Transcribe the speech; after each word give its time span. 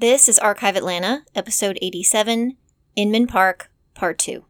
This 0.00 0.30
is 0.30 0.38
Archive 0.38 0.76
Atlanta, 0.76 1.24
episode 1.34 1.78
87, 1.82 2.56
Inman 2.96 3.26
Park, 3.26 3.70
part 3.92 4.16
2. 4.16 4.42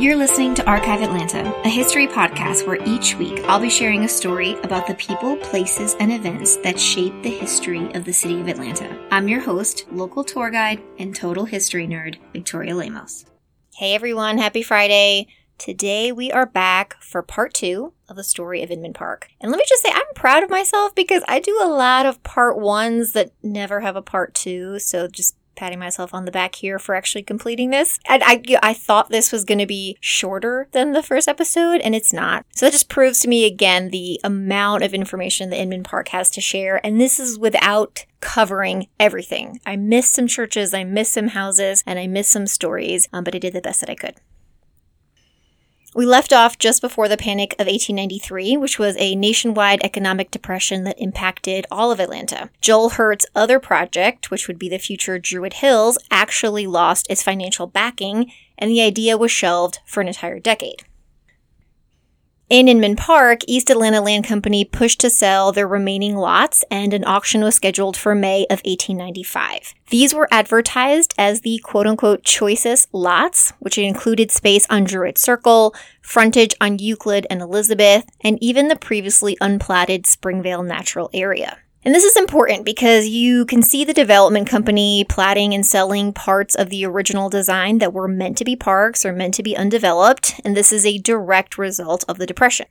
You're 0.00 0.16
listening 0.16 0.54
to 0.54 0.64
Archive 0.64 1.02
Atlanta, 1.02 1.54
a 1.66 1.68
history 1.68 2.06
podcast 2.06 2.66
where 2.66 2.82
each 2.88 3.16
week 3.16 3.40
I'll 3.44 3.60
be 3.60 3.68
sharing 3.68 4.04
a 4.04 4.08
story 4.08 4.54
about 4.62 4.86
the 4.86 4.94
people, 4.94 5.36
places, 5.36 5.96
and 6.00 6.10
events 6.10 6.56
that 6.62 6.80
shape 6.80 7.12
the 7.22 7.28
history 7.28 7.92
of 7.92 8.06
the 8.06 8.12
city 8.14 8.40
of 8.40 8.48
Atlanta. 8.48 8.98
I'm 9.10 9.28
your 9.28 9.40
host, 9.40 9.84
local 9.92 10.24
tour 10.24 10.48
guide, 10.48 10.82
and 10.98 11.14
total 11.14 11.44
history 11.44 11.86
nerd, 11.86 12.16
Victoria 12.32 12.74
Lemos. 12.74 13.26
Hey 13.74 13.94
everyone, 13.94 14.38
happy 14.38 14.62
Friday. 14.62 15.26
Today 15.60 16.10
we 16.10 16.32
are 16.32 16.46
back 16.46 16.96
for 17.02 17.20
part 17.20 17.52
two 17.52 17.92
of 18.08 18.16
the 18.16 18.24
story 18.24 18.62
of 18.62 18.70
Inman 18.70 18.94
Park. 18.94 19.28
And 19.42 19.52
let 19.52 19.58
me 19.58 19.64
just 19.68 19.82
say, 19.82 19.90
I'm 19.94 20.14
proud 20.14 20.42
of 20.42 20.48
myself 20.48 20.94
because 20.94 21.22
I 21.28 21.38
do 21.38 21.60
a 21.62 21.68
lot 21.68 22.06
of 22.06 22.22
part 22.22 22.58
ones 22.58 23.12
that 23.12 23.32
never 23.42 23.80
have 23.80 23.94
a 23.94 24.00
part 24.00 24.32
two. 24.32 24.78
So 24.78 25.06
just 25.06 25.36
patting 25.56 25.78
myself 25.78 26.14
on 26.14 26.24
the 26.24 26.30
back 26.30 26.54
here 26.54 26.78
for 26.78 26.94
actually 26.94 27.24
completing 27.24 27.68
this. 27.68 27.98
And 28.08 28.22
I, 28.24 28.42
I 28.62 28.72
thought 28.72 29.10
this 29.10 29.30
was 29.30 29.44
going 29.44 29.58
to 29.58 29.66
be 29.66 29.98
shorter 30.00 30.66
than 30.72 30.92
the 30.92 31.02
first 31.02 31.28
episode, 31.28 31.82
and 31.82 31.94
it's 31.94 32.14
not. 32.14 32.46
So 32.54 32.64
that 32.64 32.72
just 32.72 32.88
proves 32.88 33.18
to 33.18 33.28
me 33.28 33.44
again 33.44 33.90
the 33.90 34.18
amount 34.24 34.82
of 34.82 34.94
information 34.94 35.50
that 35.50 35.60
Inman 35.60 35.82
Park 35.82 36.08
has 36.08 36.30
to 36.30 36.40
share. 36.40 36.80
And 36.82 36.98
this 36.98 37.20
is 37.20 37.38
without 37.38 38.06
covering 38.20 38.88
everything. 38.98 39.60
I 39.66 39.76
missed 39.76 40.14
some 40.14 40.26
churches, 40.26 40.72
I 40.72 40.84
missed 40.84 41.12
some 41.12 41.28
houses, 41.28 41.84
and 41.86 41.98
I 41.98 42.06
missed 42.06 42.32
some 42.32 42.46
stories, 42.46 43.10
um, 43.12 43.24
but 43.24 43.34
I 43.34 43.38
did 43.38 43.52
the 43.52 43.60
best 43.60 43.80
that 43.80 43.90
I 43.90 43.94
could. 43.94 44.14
We 45.92 46.06
left 46.06 46.32
off 46.32 46.56
just 46.56 46.80
before 46.80 47.08
the 47.08 47.16
Panic 47.16 47.54
of 47.54 47.66
1893, 47.66 48.56
which 48.56 48.78
was 48.78 48.94
a 48.98 49.16
nationwide 49.16 49.82
economic 49.82 50.30
depression 50.30 50.84
that 50.84 51.00
impacted 51.00 51.66
all 51.68 51.90
of 51.90 51.98
Atlanta. 51.98 52.48
Joel 52.60 52.90
Hurt's 52.90 53.26
other 53.34 53.58
project, 53.58 54.30
which 54.30 54.46
would 54.46 54.58
be 54.58 54.68
the 54.68 54.78
future 54.78 55.18
Druid 55.18 55.54
Hills, 55.54 55.98
actually 56.08 56.68
lost 56.68 57.08
its 57.10 57.24
financial 57.24 57.66
backing, 57.66 58.30
and 58.56 58.70
the 58.70 58.82
idea 58.82 59.18
was 59.18 59.32
shelved 59.32 59.80
for 59.84 60.00
an 60.00 60.06
entire 60.06 60.38
decade. 60.38 60.84
In 62.50 62.66
Inman 62.66 62.96
Park, 62.96 63.42
East 63.46 63.70
Atlanta 63.70 64.00
Land 64.00 64.24
Company 64.24 64.64
pushed 64.64 64.98
to 65.02 65.08
sell 65.08 65.52
their 65.52 65.68
remaining 65.68 66.16
lots, 66.16 66.64
and 66.68 66.92
an 66.92 67.04
auction 67.04 67.44
was 67.44 67.54
scheduled 67.54 67.96
for 67.96 68.12
May 68.12 68.42
of 68.50 68.60
1895. 68.64 69.72
These 69.90 70.12
were 70.12 70.26
advertised 70.32 71.14
as 71.16 71.42
the 71.42 71.60
quote 71.62 71.86
unquote 71.86 72.24
choicest 72.24 72.88
lots, 72.92 73.52
which 73.60 73.78
included 73.78 74.32
space 74.32 74.66
on 74.68 74.82
Druid 74.82 75.16
Circle, 75.16 75.76
frontage 76.02 76.56
on 76.60 76.80
Euclid 76.80 77.24
and 77.30 77.40
Elizabeth, 77.40 78.04
and 78.20 78.36
even 78.42 78.66
the 78.66 78.74
previously 78.74 79.36
unplatted 79.40 80.04
Springvale 80.04 80.64
Natural 80.64 81.08
Area. 81.14 81.58
And 81.82 81.94
this 81.94 82.04
is 82.04 82.16
important 82.16 82.66
because 82.66 83.08
you 83.08 83.46
can 83.46 83.62
see 83.62 83.84
the 83.84 83.94
development 83.94 84.46
company 84.46 85.04
platting 85.08 85.54
and 85.54 85.64
selling 85.64 86.12
parts 86.12 86.54
of 86.54 86.68
the 86.68 86.84
original 86.84 87.30
design 87.30 87.78
that 87.78 87.94
were 87.94 88.06
meant 88.06 88.36
to 88.38 88.44
be 88.44 88.54
parks 88.54 89.06
or 89.06 89.14
meant 89.14 89.32
to 89.34 89.42
be 89.42 89.56
undeveloped, 89.56 90.38
and 90.44 90.54
this 90.54 90.72
is 90.72 90.84
a 90.84 90.98
direct 90.98 91.56
result 91.56 92.04
of 92.06 92.18
the 92.18 92.26
Depression. 92.26 92.66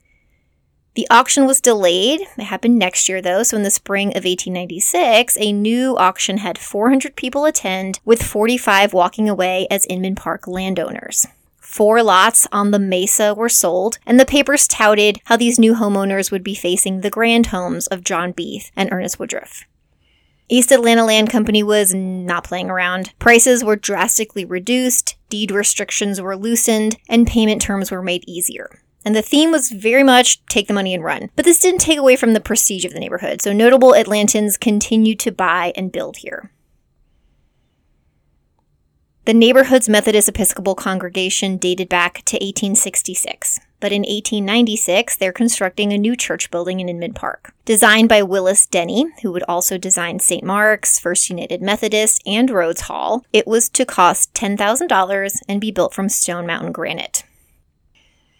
The 0.93 1.07
auction 1.09 1.47
was 1.47 1.61
delayed. 1.61 2.21
It 2.37 2.43
happened 2.43 2.77
next 2.77 3.09
year, 3.09 3.21
though. 3.21 3.41
So, 3.41 3.57
in 3.57 3.63
the 3.63 3.71
spring 3.71 4.09
of 4.09 4.25
1896, 4.25 5.37
a 5.39 5.53
new 5.53 5.97
auction 5.97 6.37
had 6.37 6.57
400 6.57 7.15
people 7.15 7.45
attend, 7.45 7.99
with 8.05 8.21
45 8.21 8.93
walking 8.93 9.29
away 9.29 9.65
as 9.71 9.85
Inman 9.85 10.15
Park 10.15 10.47
landowners. 10.47 11.25
Four 11.69 12.01
lots 12.01 12.47
on 12.51 12.71
the 12.71 12.79
mesa 12.79 13.35
were 13.35 13.47
sold, 13.47 13.99
and 14.03 14.19
the 14.19 14.25
papers 14.25 14.67
touted 14.67 15.21
how 15.25 15.37
these 15.37 15.59
new 15.59 15.75
homeowners 15.75 16.31
would 16.31 16.43
be 16.43 16.55
facing 16.55 17.01
the 17.01 17.11
grand 17.11 17.45
homes 17.45 17.85
of 17.85 18.03
John 18.03 18.31
Beath 18.31 18.71
and 18.75 18.91
Ernest 18.91 19.19
Woodruff. 19.19 19.65
East 20.49 20.71
Atlanta 20.71 21.05
Land 21.05 21.29
Company 21.29 21.61
was 21.61 21.93
not 21.93 22.43
playing 22.43 22.71
around. 22.71 23.13
Prices 23.19 23.63
were 23.63 23.75
drastically 23.75 24.45
reduced, 24.45 25.15
deed 25.29 25.51
restrictions 25.51 26.19
were 26.19 26.35
loosened, 26.35 26.97
and 27.07 27.27
payment 27.27 27.61
terms 27.61 27.91
were 27.91 28.01
made 28.01 28.23
easier. 28.27 28.81
And 29.05 29.15
the 29.15 29.21
theme 29.21 29.51
was 29.51 29.69
very 29.69 30.03
much 30.03 30.43
take 30.47 30.67
the 30.67 30.73
money 30.73 30.95
and 30.95 31.03
run. 31.03 31.29
But 31.35 31.45
this 31.45 31.59
didn't 31.59 31.81
take 31.81 31.99
away 31.99 32.15
from 32.15 32.33
the 32.33 32.41
prestige 32.41 32.83
of 32.83 32.93
the 32.93 32.99
neighborhood, 32.99 33.43
so 33.43 33.53
notable 33.53 33.93
Atlantans 33.93 34.59
continued 34.59 35.19
to 35.19 35.31
buy 35.31 35.71
and 35.75 35.91
build 35.91 36.17
here. 36.17 36.51
The 39.29 39.35
neighborhood's 39.35 39.87
Methodist 39.87 40.27
Episcopal 40.27 40.73
congregation 40.73 41.57
dated 41.57 41.87
back 41.87 42.23
to 42.25 42.37
1866, 42.37 43.59
but 43.79 43.91
in 43.91 44.01
1896 44.01 45.17
they're 45.17 45.31
constructing 45.31 45.93
a 45.93 45.99
new 45.99 46.15
church 46.15 46.49
building 46.49 46.79
in 46.79 46.89
Inman 46.89 47.13
Park. 47.13 47.53
Designed 47.63 48.09
by 48.09 48.23
Willis 48.23 48.65
Denny, 48.65 49.05
who 49.21 49.31
would 49.31 49.43
also 49.43 49.77
design 49.77 50.17
St. 50.17 50.43
Mark's, 50.43 50.97
First 50.97 51.29
United 51.29 51.61
Methodist, 51.61 52.23
and 52.25 52.49
Rhodes 52.49 52.81
Hall, 52.81 53.23
it 53.31 53.45
was 53.45 53.69
to 53.69 53.85
cost 53.85 54.33
$10,000 54.33 55.35
and 55.47 55.61
be 55.61 55.69
built 55.69 55.93
from 55.93 56.09
Stone 56.09 56.47
Mountain 56.47 56.71
granite. 56.71 57.23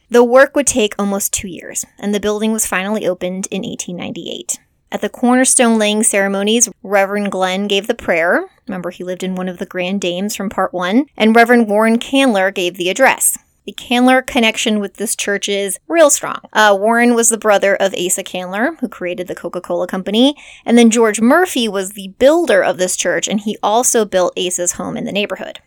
The 0.09 0.23
work 0.23 0.55
would 0.55 0.65
take 0.65 0.95
almost 0.97 1.31
two 1.31 1.49
years, 1.49 1.85
and 1.99 2.15
the 2.15 2.19
building 2.19 2.51
was 2.51 2.65
finally 2.65 3.05
opened 3.05 3.47
in 3.51 3.61
1898. 3.61 4.57
At 4.91 5.01
the 5.01 5.09
cornerstone 5.09 5.77
laying 5.77 6.01
ceremonies, 6.01 6.67
Reverend 6.81 7.31
Glenn 7.31 7.67
gave 7.67 7.85
the 7.85 7.93
prayer. 7.93 8.49
Remember, 8.67 8.89
he 8.89 9.03
lived 9.03 9.21
in 9.21 9.35
one 9.35 9.47
of 9.47 9.59
the 9.59 9.67
Grand 9.67 10.01
Dames 10.01 10.35
from 10.35 10.49
part 10.49 10.73
one. 10.73 11.05
And 11.15 11.35
Reverend 11.35 11.67
Warren 11.67 11.99
Candler 11.99 12.49
gave 12.49 12.75
the 12.75 12.89
address. 12.89 13.37
The 13.65 13.73
Candler 13.73 14.23
connection 14.23 14.79
with 14.79 14.95
this 14.95 15.15
church 15.15 15.47
is 15.47 15.79
real 15.87 16.09
strong. 16.09 16.39
Uh, 16.53 16.75
Warren 16.79 17.13
was 17.13 17.29
the 17.29 17.37
brother 17.37 17.75
of 17.75 17.93
Asa 17.93 18.23
Candler, 18.23 18.77
who 18.79 18.87
created 18.87 19.27
the 19.27 19.35
Coca 19.35 19.61
Cola 19.61 19.85
Company. 19.85 20.35
And 20.65 20.75
then 20.75 20.89
George 20.89 21.21
Murphy 21.21 21.67
was 21.67 21.91
the 21.91 22.07
builder 22.17 22.63
of 22.63 22.77
this 22.77 22.95
church, 22.95 23.27
and 23.27 23.41
he 23.41 23.59
also 23.61 24.05
built 24.05 24.33
Asa's 24.35 24.71
home 24.71 24.97
in 24.97 25.05
the 25.05 25.11
neighborhood. 25.11 25.59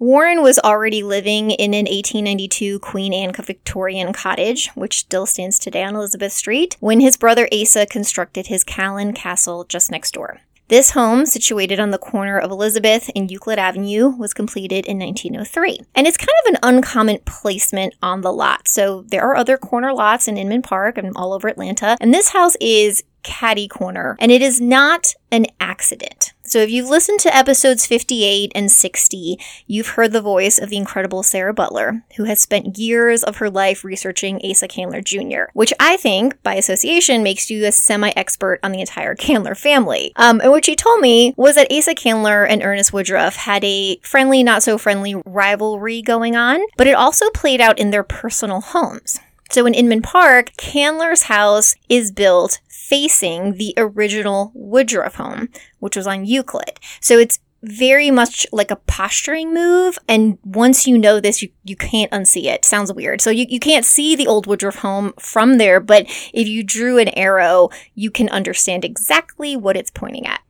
Warren 0.00 0.42
was 0.44 0.60
already 0.60 1.02
living 1.02 1.50
in 1.50 1.74
an 1.74 1.86
1892 1.86 2.78
Queen 2.78 3.12
Anne 3.12 3.32
Victorian 3.32 4.12
cottage, 4.12 4.68
which 4.76 4.98
still 4.98 5.26
stands 5.26 5.58
today 5.58 5.82
on 5.82 5.96
Elizabeth 5.96 6.32
Street, 6.32 6.76
when 6.78 7.00
his 7.00 7.16
brother 7.16 7.48
Asa 7.52 7.84
constructed 7.84 8.46
his 8.46 8.62
Callan 8.62 9.12
Castle 9.12 9.64
just 9.64 9.90
next 9.90 10.14
door. 10.14 10.38
This 10.68 10.92
home, 10.92 11.26
situated 11.26 11.80
on 11.80 11.90
the 11.90 11.98
corner 11.98 12.38
of 12.38 12.52
Elizabeth 12.52 13.10
and 13.16 13.28
Euclid 13.28 13.58
Avenue, 13.58 14.10
was 14.10 14.32
completed 14.32 14.86
in 14.86 15.00
1903. 15.00 15.80
And 15.96 16.06
it's 16.06 16.16
kind 16.16 16.28
of 16.46 16.54
an 16.54 16.60
uncommon 16.62 17.18
placement 17.24 17.94
on 18.00 18.20
the 18.20 18.32
lot. 18.32 18.68
So 18.68 19.04
there 19.08 19.22
are 19.22 19.34
other 19.34 19.58
corner 19.58 19.92
lots 19.92 20.28
in 20.28 20.36
Inman 20.36 20.62
Park 20.62 20.96
and 20.96 21.16
all 21.16 21.32
over 21.32 21.48
Atlanta. 21.48 21.96
And 22.00 22.14
this 22.14 22.28
house 22.28 22.54
is 22.60 23.02
catty 23.24 23.66
corner, 23.66 24.16
and 24.20 24.30
it 24.30 24.42
is 24.42 24.60
not 24.60 25.14
an 25.32 25.46
accident. 25.58 26.34
So 26.48 26.60
if 26.60 26.70
you've 26.70 26.88
listened 26.88 27.20
to 27.20 27.36
episodes 27.36 27.84
58 27.84 28.52
and 28.54 28.70
60, 28.70 29.38
you've 29.66 29.88
heard 29.88 30.12
the 30.12 30.22
voice 30.22 30.58
of 30.58 30.70
the 30.70 30.78
incredible 30.78 31.22
Sarah 31.22 31.52
Butler, 31.52 32.04
who 32.16 32.24
has 32.24 32.40
spent 32.40 32.78
years 32.78 33.22
of 33.22 33.36
her 33.36 33.50
life 33.50 33.84
researching 33.84 34.40
Asa 34.42 34.66
Candler 34.66 35.02
Jr., 35.02 35.50
which 35.52 35.74
I 35.78 35.98
think, 35.98 36.42
by 36.42 36.54
association, 36.54 37.22
makes 37.22 37.50
you 37.50 37.66
a 37.66 37.72
semi-expert 37.72 38.60
on 38.62 38.72
the 38.72 38.80
entire 38.80 39.14
Candler 39.14 39.54
family. 39.54 40.12
Um, 40.16 40.40
and 40.40 40.50
what 40.50 40.64
she 40.64 40.74
told 40.74 41.02
me 41.02 41.34
was 41.36 41.56
that 41.56 41.70
Asa 41.70 41.94
Candler 41.94 42.44
and 42.44 42.62
Ernest 42.62 42.94
Woodruff 42.94 43.36
had 43.36 43.62
a 43.62 43.98
friendly, 44.02 44.42
not 44.42 44.62
so 44.62 44.78
friendly 44.78 45.16
rivalry 45.26 46.00
going 46.00 46.34
on, 46.34 46.62
but 46.78 46.86
it 46.86 46.94
also 46.94 47.28
played 47.28 47.60
out 47.60 47.78
in 47.78 47.90
their 47.90 48.02
personal 48.02 48.62
homes. 48.62 49.18
So 49.50 49.66
in 49.66 49.74
Inman 49.74 50.02
Park, 50.02 50.52
Candler's 50.56 51.22
house 51.22 51.74
is 51.88 52.12
built 52.12 52.60
facing 52.68 53.54
the 53.54 53.74
original 53.76 54.50
Woodruff 54.54 55.16
home, 55.16 55.48
which 55.78 55.96
was 55.96 56.06
on 56.06 56.24
Euclid. 56.24 56.78
So 57.00 57.18
it's 57.18 57.38
very 57.62 58.10
much 58.10 58.46
like 58.52 58.70
a 58.70 58.76
posturing 58.76 59.52
move. 59.52 59.98
And 60.06 60.38
once 60.44 60.86
you 60.86 60.96
know 60.96 61.18
this, 61.20 61.42
you, 61.42 61.50
you 61.64 61.76
can't 61.76 62.10
unsee 62.12 62.44
it. 62.44 62.64
Sounds 62.64 62.92
weird. 62.92 63.20
So 63.20 63.30
you, 63.30 63.46
you 63.48 63.58
can't 63.58 63.84
see 63.84 64.14
the 64.14 64.26
old 64.26 64.46
Woodruff 64.46 64.76
home 64.76 65.12
from 65.18 65.58
there, 65.58 65.80
but 65.80 66.06
if 66.32 66.46
you 66.46 66.62
drew 66.62 66.98
an 66.98 67.08
arrow, 67.08 67.70
you 67.94 68.10
can 68.10 68.28
understand 68.28 68.84
exactly 68.84 69.56
what 69.56 69.76
it's 69.76 69.90
pointing 69.90 70.26
at. 70.26 70.40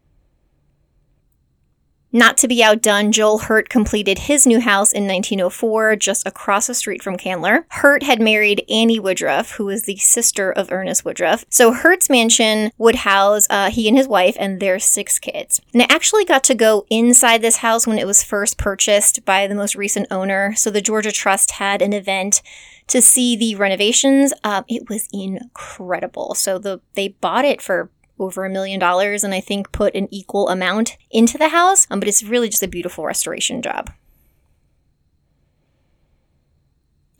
Not 2.10 2.38
to 2.38 2.48
be 2.48 2.62
outdone, 2.62 3.12
Joel 3.12 3.38
Hurt 3.38 3.68
completed 3.68 4.20
his 4.20 4.46
new 4.46 4.60
house 4.60 4.92
in 4.92 5.06
1904, 5.06 5.96
just 5.96 6.26
across 6.26 6.66
the 6.66 6.74
street 6.74 7.02
from 7.02 7.18
Candler. 7.18 7.66
Hurt 7.68 8.02
had 8.02 8.20
married 8.20 8.64
Annie 8.70 8.98
Woodruff, 8.98 9.52
who 9.52 9.66
was 9.66 9.82
the 9.82 9.96
sister 9.96 10.50
of 10.50 10.72
Ernest 10.72 11.04
Woodruff. 11.04 11.44
So 11.50 11.72
Hurt's 11.72 12.08
mansion 12.08 12.70
would 12.78 12.96
house 12.96 13.46
uh, 13.50 13.70
he 13.70 13.88
and 13.88 13.96
his 13.96 14.08
wife 14.08 14.36
and 14.40 14.58
their 14.58 14.78
six 14.78 15.18
kids. 15.18 15.60
And 15.74 15.82
I 15.82 15.86
actually 15.90 16.24
got 16.24 16.44
to 16.44 16.54
go 16.54 16.86
inside 16.88 17.42
this 17.42 17.58
house 17.58 17.86
when 17.86 17.98
it 17.98 18.06
was 18.06 18.22
first 18.22 18.56
purchased 18.56 19.24
by 19.26 19.46
the 19.46 19.54
most 19.54 19.74
recent 19.74 20.06
owner. 20.10 20.54
So 20.56 20.70
the 20.70 20.80
Georgia 20.80 21.12
Trust 21.12 21.52
had 21.52 21.82
an 21.82 21.92
event 21.92 22.40
to 22.88 23.02
see 23.02 23.36
the 23.36 23.54
renovations. 23.54 24.32
Um, 24.44 24.64
it 24.66 24.88
was 24.88 25.08
incredible. 25.12 26.34
So 26.34 26.58
the 26.58 26.80
they 26.94 27.08
bought 27.08 27.44
it 27.44 27.60
for 27.60 27.90
over 28.18 28.44
a 28.44 28.50
million 28.50 28.80
dollars 28.80 29.24
and 29.24 29.34
I 29.34 29.40
think 29.40 29.72
put 29.72 29.94
an 29.94 30.08
equal 30.10 30.48
amount 30.48 30.96
into 31.10 31.38
the 31.38 31.48
house, 31.48 31.86
um, 31.90 32.00
but 32.00 32.08
it's 32.08 32.22
really 32.22 32.48
just 32.48 32.62
a 32.62 32.68
beautiful 32.68 33.04
restoration 33.04 33.62
job. 33.62 33.90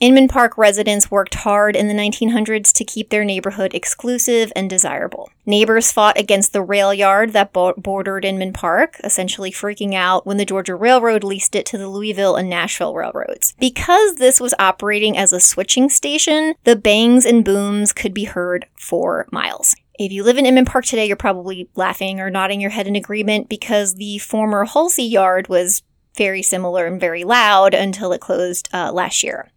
Inman 0.01 0.29
Park 0.29 0.57
residents 0.57 1.11
worked 1.11 1.35
hard 1.35 1.75
in 1.75 1.89
the 1.89 1.95
1900s 1.95 2.73
to 2.73 2.85
keep 2.85 3.11
their 3.11 3.25
neighborhood 3.25 3.75
exclusive 3.75 4.53
and 4.55 4.71
desirable. 4.71 5.29
Neighbors 5.45 5.91
fought 5.91 6.17
against 6.17 6.53
the 6.53 6.63
rail 6.63 6.95
yard 6.95 7.33
that 7.33 7.53
bordered 7.53 8.25
Inman 8.25 8.53
Park, 8.53 9.01
essentially 9.03 9.51
freaking 9.51 9.95
out 9.95 10.25
when 10.25 10.37
the 10.37 10.45
Georgia 10.45 10.77
Railroad 10.77 11.25
leased 11.25 11.57
it 11.57 11.67
to 11.67 11.79
the 11.79 11.89
Louisville 11.89 12.37
and 12.37 12.49
Nashville 12.49 12.95
railroads. 12.95 13.55
Because 13.59 14.17
this 14.17 14.41
was 14.41 14.55
operating 14.61 15.19
as 15.19 15.33
a 15.33 15.41
switching 15.41 15.89
station, 15.89 16.55
the 16.63 16.77
bangs 16.77 17.27
and 17.27 17.45
booms 17.45 17.93
could 17.93 18.15
be 18.15 18.25
heard 18.25 18.67
for 18.77 19.27
miles. 19.33 19.75
If 19.99 20.13
you 20.13 20.23
live 20.23 20.39
in 20.39 20.47
Inman 20.47 20.65
Park 20.65 20.85
today, 20.85 21.07
you're 21.07 21.17
probably 21.17 21.69
laughing 21.75 22.21
or 22.21 22.31
nodding 22.31 22.61
your 22.61 22.71
head 22.71 22.87
in 22.87 22.95
agreement 22.95 23.49
because 23.49 23.97
the 23.97 24.19
former 24.19 24.65
Hulsey 24.65 25.11
yard 25.11 25.49
was 25.49 25.83
very 26.17 26.41
similar 26.41 26.87
and 26.87 27.01
very 27.01 27.25
loud 27.25 27.75
until 27.75 28.13
it 28.13 28.21
closed 28.21 28.69
uh, 28.73 28.93
last 28.93 29.25
year. 29.25 29.51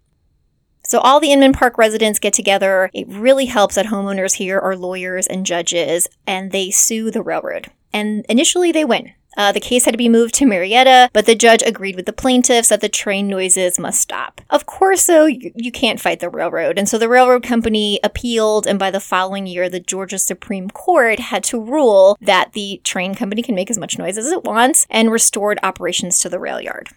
So 0.84 0.98
all 1.00 1.20
the 1.20 1.32
Inman 1.32 1.54
Park 1.54 1.78
residents 1.78 2.18
get 2.18 2.34
together. 2.34 2.90
It 2.92 3.08
really 3.08 3.46
helps 3.46 3.76
that 3.76 3.86
homeowners 3.86 4.34
here 4.34 4.60
are 4.60 4.76
lawyers 4.76 5.28
and 5.28 5.46
judges, 5.46 6.08
and 6.26 6.52
they 6.52 6.72
sue 6.72 7.12
the 7.12 7.22
railroad. 7.22 7.70
And 7.94 8.26
initially 8.28 8.72
they 8.72 8.84
win. 8.84 9.14
Uh, 9.38 9.52
the 9.52 9.60
case 9.60 9.86
had 9.86 9.92
to 9.92 9.98
be 9.98 10.10
moved 10.10 10.34
to 10.36 10.46
Marietta, 10.46 11.10
but 11.14 11.26
the 11.26 11.36
judge 11.36 11.64
agreed 11.66 11.96
with 11.96 12.06
the 12.06 12.14
plaintiffs 12.14 12.70
that 12.70 12.82
the 12.82 12.90
train 12.90 13.28
noises 13.28 13.80
must 13.80 14.02
stop. 14.02 14.42
Of 14.50 14.66
course, 14.66 15.06
though, 15.06 15.26
you, 15.26 15.52
you 15.56 15.72
can't 15.72 16.00
fight 16.00 16.20
the 16.20 16.30
railroad, 16.30 16.78
and 16.78 16.88
so 16.88 16.98
the 16.98 17.10
railroad 17.10 17.44
company 17.44 18.00
appealed, 18.04 18.68
and 18.68 18.78
by 18.78 18.92
the 18.92 19.00
following 19.00 19.48
year, 19.48 19.70
the 19.70 19.80
Georgia 19.80 20.18
Supreme 20.18 20.70
Court 20.70 21.20
had 21.20 21.44
to 21.46 21.62
rule 21.62 22.18
that 22.22 22.54
the 22.54 22.82
train 22.84 23.16
company 23.16 23.42
can 23.42 23.56
make 23.56 23.72
as 23.72 23.78
much 23.78 23.98
noise 23.98 24.18
as 24.18 24.32
it 24.32 24.44
wants 24.44 24.86
and 24.90 25.12
restored 25.12 25.60
operations 25.64 26.20
to 26.20 26.30
the 26.30 26.40
rail 26.40 26.60
yard. 26.60 26.90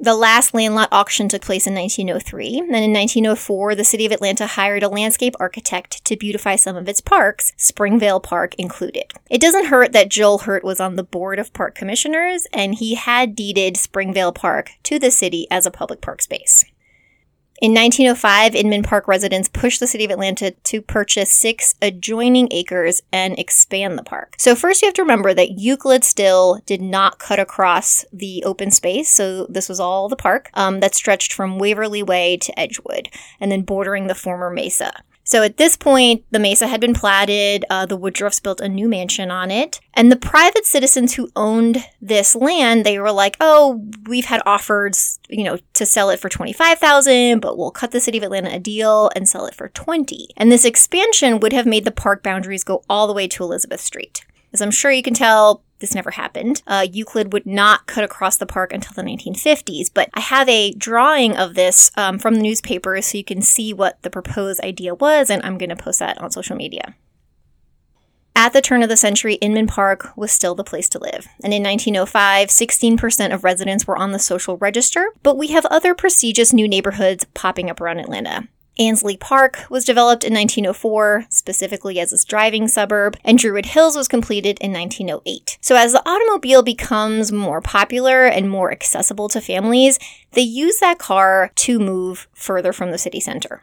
The 0.00 0.14
last 0.14 0.54
land 0.54 0.76
lot 0.76 0.90
auction 0.92 1.28
took 1.28 1.42
place 1.42 1.66
in 1.66 1.74
1903. 1.74 2.60
Then 2.70 2.84
in 2.84 2.92
1904, 2.92 3.74
the 3.74 3.82
city 3.82 4.06
of 4.06 4.12
Atlanta 4.12 4.46
hired 4.46 4.84
a 4.84 4.88
landscape 4.88 5.34
architect 5.40 6.04
to 6.04 6.16
beautify 6.16 6.54
some 6.54 6.76
of 6.76 6.88
its 6.88 7.00
parks, 7.00 7.52
Springvale 7.56 8.20
Park 8.20 8.54
included. 8.54 9.12
It 9.28 9.40
doesn't 9.40 9.66
hurt 9.66 9.90
that 9.92 10.08
Joel 10.08 10.38
Hurt 10.38 10.62
was 10.62 10.78
on 10.78 10.94
the 10.94 11.02
board 11.02 11.40
of 11.40 11.52
park 11.52 11.74
commissioners, 11.74 12.46
and 12.52 12.76
he 12.76 12.94
had 12.94 13.34
deeded 13.34 13.76
Springvale 13.76 14.32
Park 14.32 14.70
to 14.84 15.00
the 15.00 15.10
city 15.10 15.48
as 15.50 15.66
a 15.66 15.70
public 15.72 16.00
park 16.00 16.22
space. 16.22 16.64
In 17.60 17.74
1905, 17.74 18.54
Inman 18.54 18.84
Park 18.84 19.08
residents 19.08 19.48
pushed 19.48 19.80
the 19.80 19.88
city 19.88 20.04
of 20.04 20.12
Atlanta 20.12 20.52
to 20.52 20.80
purchase 20.80 21.32
six 21.32 21.74
adjoining 21.82 22.46
acres 22.52 23.02
and 23.10 23.36
expand 23.36 23.98
the 23.98 24.04
park. 24.04 24.36
So, 24.38 24.54
first, 24.54 24.80
you 24.80 24.86
have 24.86 24.94
to 24.94 25.02
remember 25.02 25.34
that 25.34 25.58
Euclid 25.58 26.04
still 26.04 26.60
did 26.66 26.80
not 26.80 27.18
cut 27.18 27.40
across 27.40 28.04
the 28.12 28.44
open 28.44 28.70
space. 28.70 29.08
So, 29.08 29.46
this 29.46 29.68
was 29.68 29.80
all 29.80 30.08
the 30.08 30.14
park 30.14 30.50
um, 30.54 30.78
that 30.80 30.94
stretched 30.94 31.32
from 31.32 31.58
Waverly 31.58 32.00
Way 32.00 32.36
to 32.36 32.56
Edgewood 32.56 33.08
and 33.40 33.50
then 33.50 33.62
bordering 33.62 34.06
the 34.06 34.14
former 34.14 34.50
Mesa. 34.50 34.92
So 35.28 35.42
at 35.42 35.58
this 35.58 35.76
point, 35.76 36.24
the 36.30 36.38
mesa 36.38 36.66
had 36.66 36.80
been 36.80 36.94
platted, 36.94 37.66
uh, 37.68 37.84
the 37.84 37.98
Woodruffs 37.98 38.42
built 38.42 38.62
a 38.62 38.68
new 38.68 38.88
mansion 38.88 39.30
on 39.30 39.50
it, 39.50 39.78
and 39.92 40.10
the 40.10 40.16
private 40.16 40.64
citizens 40.64 41.14
who 41.14 41.28
owned 41.36 41.84
this 42.00 42.34
land, 42.34 42.86
they 42.86 42.98
were 42.98 43.12
like, 43.12 43.36
oh, 43.38 43.84
we've 44.06 44.24
had 44.24 44.40
offers, 44.46 45.18
you 45.28 45.44
know, 45.44 45.58
to 45.74 45.84
sell 45.84 46.08
it 46.08 46.18
for 46.18 46.30
25,000, 46.30 47.40
but 47.40 47.58
we'll 47.58 47.70
cut 47.70 47.90
the 47.90 48.00
city 48.00 48.16
of 48.16 48.24
Atlanta 48.24 48.54
a 48.54 48.58
deal 48.58 49.10
and 49.14 49.28
sell 49.28 49.44
it 49.44 49.54
for 49.54 49.68
20. 49.68 50.30
And 50.38 50.50
this 50.50 50.64
expansion 50.64 51.40
would 51.40 51.52
have 51.52 51.66
made 51.66 51.84
the 51.84 51.90
park 51.90 52.22
boundaries 52.22 52.64
go 52.64 52.82
all 52.88 53.06
the 53.06 53.12
way 53.12 53.28
to 53.28 53.44
Elizabeth 53.44 53.82
Street. 53.82 54.24
As 54.54 54.62
I'm 54.62 54.70
sure 54.70 54.90
you 54.90 55.02
can 55.02 55.12
tell, 55.12 55.62
this 55.80 55.94
never 55.94 56.10
happened. 56.10 56.62
Uh, 56.66 56.86
Euclid 56.90 57.32
would 57.32 57.46
not 57.46 57.86
cut 57.86 58.04
across 58.04 58.36
the 58.36 58.46
park 58.46 58.72
until 58.72 58.92
the 58.94 59.08
1950s, 59.08 59.90
but 59.92 60.08
I 60.14 60.20
have 60.20 60.48
a 60.48 60.72
drawing 60.72 61.36
of 61.36 61.54
this 61.54 61.90
um, 61.96 62.18
from 62.18 62.34
the 62.34 62.42
newspaper 62.42 63.00
so 63.00 63.18
you 63.18 63.24
can 63.24 63.42
see 63.42 63.72
what 63.72 64.02
the 64.02 64.10
proposed 64.10 64.60
idea 64.60 64.94
was, 64.94 65.30
and 65.30 65.42
I'm 65.42 65.58
going 65.58 65.70
to 65.70 65.76
post 65.76 65.98
that 66.00 66.18
on 66.18 66.30
social 66.30 66.56
media. 66.56 66.94
At 68.40 68.52
the 68.52 68.60
turn 68.60 68.84
of 68.84 68.88
the 68.88 68.96
century, 68.96 69.34
Inman 69.34 69.66
Park 69.66 70.16
was 70.16 70.30
still 70.30 70.54
the 70.54 70.62
place 70.62 70.88
to 70.90 71.00
live. 71.00 71.26
And 71.42 71.52
in 71.52 71.60
1905, 71.64 72.48
16% 72.48 73.34
of 73.34 73.42
residents 73.42 73.84
were 73.84 73.98
on 73.98 74.12
the 74.12 74.20
social 74.20 74.56
register, 74.58 75.10
but 75.24 75.36
we 75.36 75.48
have 75.48 75.66
other 75.66 75.92
prestigious 75.92 76.52
new 76.52 76.68
neighborhoods 76.68 77.24
popping 77.34 77.68
up 77.68 77.80
around 77.80 77.98
Atlanta. 77.98 78.46
Ansley 78.78 79.16
Park 79.16 79.64
was 79.68 79.84
developed 79.84 80.22
in 80.22 80.32
1904, 80.32 81.26
specifically 81.30 81.98
as 81.98 82.12
a 82.12 82.24
driving 82.24 82.68
suburb, 82.68 83.16
and 83.24 83.36
Druid 83.36 83.66
Hills 83.66 83.96
was 83.96 84.06
completed 84.06 84.56
in 84.60 84.72
1908. 84.72 85.58
So, 85.60 85.74
as 85.74 85.92
the 85.92 86.08
automobile 86.08 86.62
becomes 86.62 87.32
more 87.32 87.60
popular 87.60 88.26
and 88.26 88.48
more 88.48 88.70
accessible 88.70 89.28
to 89.30 89.40
families, 89.40 89.98
they 90.32 90.42
use 90.42 90.78
that 90.78 90.98
car 90.98 91.50
to 91.56 91.80
move 91.80 92.28
further 92.34 92.72
from 92.72 92.92
the 92.92 92.98
city 92.98 93.18
center. 93.18 93.62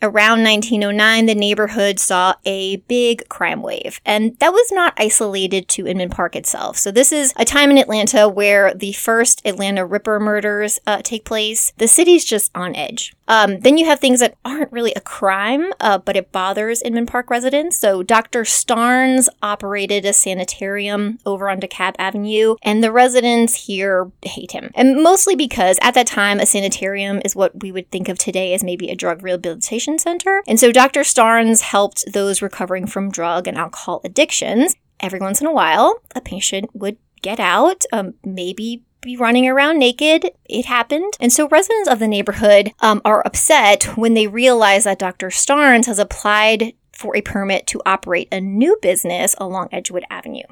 Around 0.00 0.44
1909, 0.44 1.26
the 1.26 1.34
neighborhood 1.34 1.98
saw 1.98 2.34
a 2.44 2.76
big 2.76 3.28
crime 3.28 3.62
wave, 3.62 4.00
and 4.06 4.38
that 4.38 4.52
was 4.52 4.70
not 4.70 4.94
isolated 4.96 5.66
to 5.70 5.88
Inman 5.88 6.10
Park 6.10 6.36
itself. 6.36 6.76
So, 6.78 6.92
this 6.92 7.10
is 7.10 7.32
a 7.34 7.44
time 7.44 7.72
in 7.72 7.78
Atlanta 7.78 8.28
where 8.28 8.72
the 8.72 8.92
first 8.92 9.42
Atlanta 9.44 9.84
Ripper 9.84 10.20
murders 10.20 10.78
uh, 10.86 11.02
take 11.02 11.24
place. 11.24 11.72
The 11.78 11.88
city's 11.88 12.24
just 12.24 12.52
on 12.54 12.76
edge. 12.76 13.12
Um, 13.26 13.60
then 13.60 13.76
you 13.76 13.86
have 13.86 13.98
things 13.98 14.20
that 14.20 14.36
aren't 14.44 14.72
really 14.72 14.94
a 14.94 15.00
crime, 15.00 15.72
uh, 15.80 15.98
but 15.98 16.16
it 16.16 16.30
bothers 16.30 16.80
Inman 16.80 17.06
Park 17.06 17.28
residents. 17.28 17.76
So 17.76 18.02
Dr. 18.02 18.42
Starnes 18.42 19.28
operated 19.42 20.06
a 20.06 20.12
sanitarium 20.12 21.18
over 21.26 21.50
on 21.50 21.60
DeKalb 21.60 21.96
Avenue, 21.98 22.54
and 22.62 22.82
the 22.82 22.92
residents 22.92 23.66
here 23.66 24.10
hate 24.22 24.52
him. 24.52 24.70
And 24.74 25.02
mostly 25.02 25.34
because 25.34 25.78
at 25.82 25.94
that 25.94 26.06
time, 26.06 26.38
a 26.38 26.46
sanitarium 26.46 27.20
is 27.24 27.36
what 27.36 27.62
we 27.62 27.72
would 27.72 27.90
think 27.90 28.08
of 28.08 28.16
today 28.16 28.54
as 28.54 28.62
maybe 28.62 28.88
a 28.88 28.96
drug 28.96 29.22
rehabilitation 29.22 29.87
center. 29.96 30.42
And 30.48 30.58
so 30.58 30.72
Dr. 30.72 31.00
Starnes 31.00 31.60
helped 31.60 32.12
those 32.12 32.42
recovering 32.42 32.86
from 32.86 33.12
drug 33.12 33.46
and 33.46 33.56
alcohol 33.56 34.00
addictions. 34.04 34.74
Every 34.98 35.20
once 35.20 35.40
in 35.40 35.46
a 35.46 35.52
while, 35.52 36.02
a 36.16 36.20
patient 36.20 36.70
would 36.74 36.96
get 37.22 37.38
out, 37.38 37.84
um, 37.92 38.14
maybe 38.24 38.82
be 39.00 39.16
running 39.16 39.48
around 39.48 39.78
naked. 39.78 40.32
It 40.46 40.66
happened. 40.66 41.14
And 41.20 41.32
so 41.32 41.48
residents 41.48 41.88
of 41.88 42.00
the 42.00 42.08
neighborhood 42.08 42.72
um, 42.80 43.00
are 43.04 43.24
upset 43.24 43.84
when 43.96 44.14
they 44.14 44.26
realize 44.26 44.84
that 44.84 44.98
Dr. 44.98 45.28
Starnes 45.28 45.86
has 45.86 45.98
applied 45.98 46.72
for 46.92 47.16
a 47.16 47.22
permit 47.22 47.66
to 47.68 47.80
operate 47.86 48.28
a 48.32 48.40
new 48.40 48.76
business 48.82 49.36
along 49.38 49.68
Edgewood 49.70 50.04
Avenue. 50.10 50.42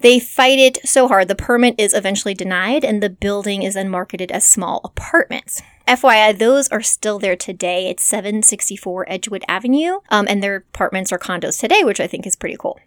They 0.00 0.18
fight 0.18 0.58
it 0.58 0.78
so 0.84 1.06
hard, 1.06 1.28
the 1.28 1.36
permit 1.36 1.76
is 1.78 1.94
eventually 1.94 2.34
denied, 2.34 2.84
and 2.84 3.00
the 3.00 3.08
building 3.08 3.62
is 3.62 3.74
then 3.74 3.88
marketed 3.88 4.32
as 4.32 4.44
small 4.44 4.80
apartments. 4.82 5.62
FYI, 5.86 6.38
those 6.38 6.68
are 6.68 6.82
still 6.82 7.18
there 7.18 7.36
today. 7.36 7.88
It's 7.88 8.02
764 8.04 9.06
Edgewood 9.08 9.44
Avenue, 9.48 9.98
um, 10.10 10.26
and 10.28 10.42
their 10.42 10.56
apartments 10.56 11.12
are 11.12 11.18
condos 11.18 11.58
today, 11.58 11.82
which 11.82 12.00
I 12.00 12.06
think 12.06 12.26
is 12.26 12.36
pretty 12.36 12.56
cool. 12.58 12.78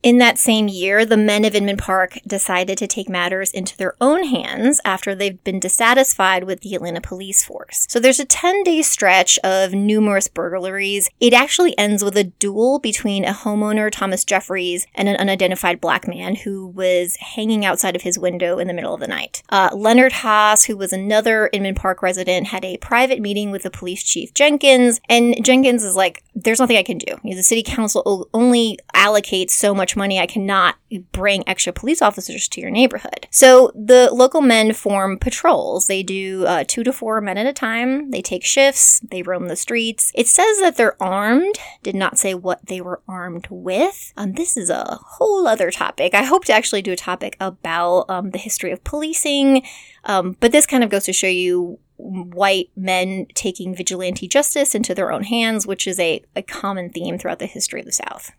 In 0.00 0.18
that 0.18 0.38
same 0.38 0.68
year, 0.68 1.04
the 1.04 1.16
men 1.16 1.44
of 1.44 1.56
Inman 1.56 1.76
Park 1.76 2.18
decided 2.24 2.78
to 2.78 2.86
take 2.86 3.08
matters 3.08 3.50
into 3.50 3.76
their 3.76 3.96
own 4.00 4.22
hands 4.24 4.80
after 4.84 5.12
they've 5.12 5.42
been 5.42 5.58
dissatisfied 5.58 6.44
with 6.44 6.60
the 6.60 6.76
Atlanta 6.76 7.00
police 7.00 7.42
force. 7.42 7.84
So 7.88 7.98
there's 7.98 8.20
a 8.20 8.24
10 8.24 8.62
day 8.62 8.82
stretch 8.82 9.40
of 9.42 9.72
numerous 9.72 10.28
burglaries. 10.28 11.10
It 11.18 11.32
actually 11.32 11.76
ends 11.76 12.04
with 12.04 12.16
a 12.16 12.24
duel 12.24 12.78
between 12.78 13.24
a 13.24 13.32
homeowner, 13.32 13.90
Thomas 13.90 14.24
Jeffries, 14.24 14.86
and 14.94 15.08
an 15.08 15.16
unidentified 15.16 15.80
black 15.80 16.06
man 16.06 16.36
who 16.36 16.68
was 16.68 17.16
hanging 17.16 17.64
outside 17.64 17.96
of 17.96 18.02
his 18.02 18.20
window 18.20 18.58
in 18.58 18.68
the 18.68 18.74
middle 18.74 18.94
of 18.94 19.00
the 19.00 19.08
night. 19.08 19.42
Uh, 19.48 19.70
Leonard 19.74 20.12
Haas, 20.12 20.64
who 20.64 20.76
was 20.76 20.92
another 20.92 21.50
Inman 21.52 21.74
Park 21.74 22.02
resident, 22.02 22.46
had 22.46 22.64
a 22.64 22.76
private 22.76 23.20
meeting 23.20 23.50
with 23.50 23.64
the 23.64 23.70
police 23.70 24.04
chief 24.04 24.32
Jenkins, 24.32 25.00
and 25.08 25.44
Jenkins 25.44 25.82
is 25.82 25.96
like, 25.96 26.22
there's 26.36 26.60
nothing 26.60 26.76
I 26.76 26.84
can 26.84 26.98
do. 26.98 27.18
You 27.24 27.30
know, 27.30 27.36
the 27.36 27.42
city 27.42 27.64
council 27.64 28.28
only 28.32 28.78
allocates 28.94 29.50
so 29.50 29.74
much 29.88 29.96
money. 29.96 30.20
I 30.20 30.26
cannot 30.26 30.76
bring 31.12 31.48
extra 31.48 31.72
police 31.72 32.02
officers 32.02 32.46
to 32.48 32.60
your 32.60 32.70
neighborhood. 32.70 33.26
So 33.30 33.72
the 33.74 34.10
local 34.12 34.42
men 34.42 34.74
form 34.74 35.18
patrols. 35.18 35.86
They 35.86 36.02
do 36.02 36.44
uh, 36.46 36.64
two 36.66 36.84
to 36.84 36.92
four 36.92 37.20
men 37.22 37.38
at 37.38 37.46
a 37.46 37.52
time. 37.54 38.10
They 38.10 38.20
take 38.20 38.44
shifts. 38.44 39.00
They 39.00 39.22
roam 39.22 39.48
the 39.48 39.56
streets. 39.56 40.12
It 40.14 40.26
says 40.26 40.58
that 40.60 40.76
they're 40.76 41.02
armed. 41.02 41.58
Did 41.82 41.94
not 41.94 42.18
say 42.18 42.34
what 42.34 42.66
they 42.66 42.82
were 42.82 43.00
armed 43.08 43.46
with. 43.50 44.12
Um, 44.16 44.32
this 44.34 44.56
is 44.56 44.68
a 44.68 44.98
whole 45.02 45.46
other 45.46 45.70
topic. 45.70 46.12
I 46.12 46.24
hope 46.24 46.44
to 46.46 46.52
actually 46.52 46.82
do 46.82 46.92
a 46.92 46.96
topic 46.96 47.36
about 47.40 48.04
um, 48.10 48.30
the 48.30 48.38
history 48.38 48.72
of 48.72 48.84
policing. 48.84 49.62
Um, 50.04 50.36
but 50.40 50.52
this 50.52 50.66
kind 50.66 50.84
of 50.84 50.90
goes 50.90 51.04
to 51.04 51.12
show 51.12 51.28
you 51.28 51.78
white 51.96 52.70
men 52.76 53.26
taking 53.34 53.74
vigilante 53.74 54.28
justice 54.28 54.74
into 54.74 54.94
their 54.94 55.10
own 55.10 55.24
hands, 55.24 55.66
which 55.66 55.86
is 55.86 55.98
a, 55.98 56.22
a 56.36 56.42
common 56.42 56.90
theme 56.90 57.18
throughout 57.18 57.40
the 57.40 57.46
history 57.46 57.80
of 57.80 57.86
the 57.86 57.92
South. 57.92 58.32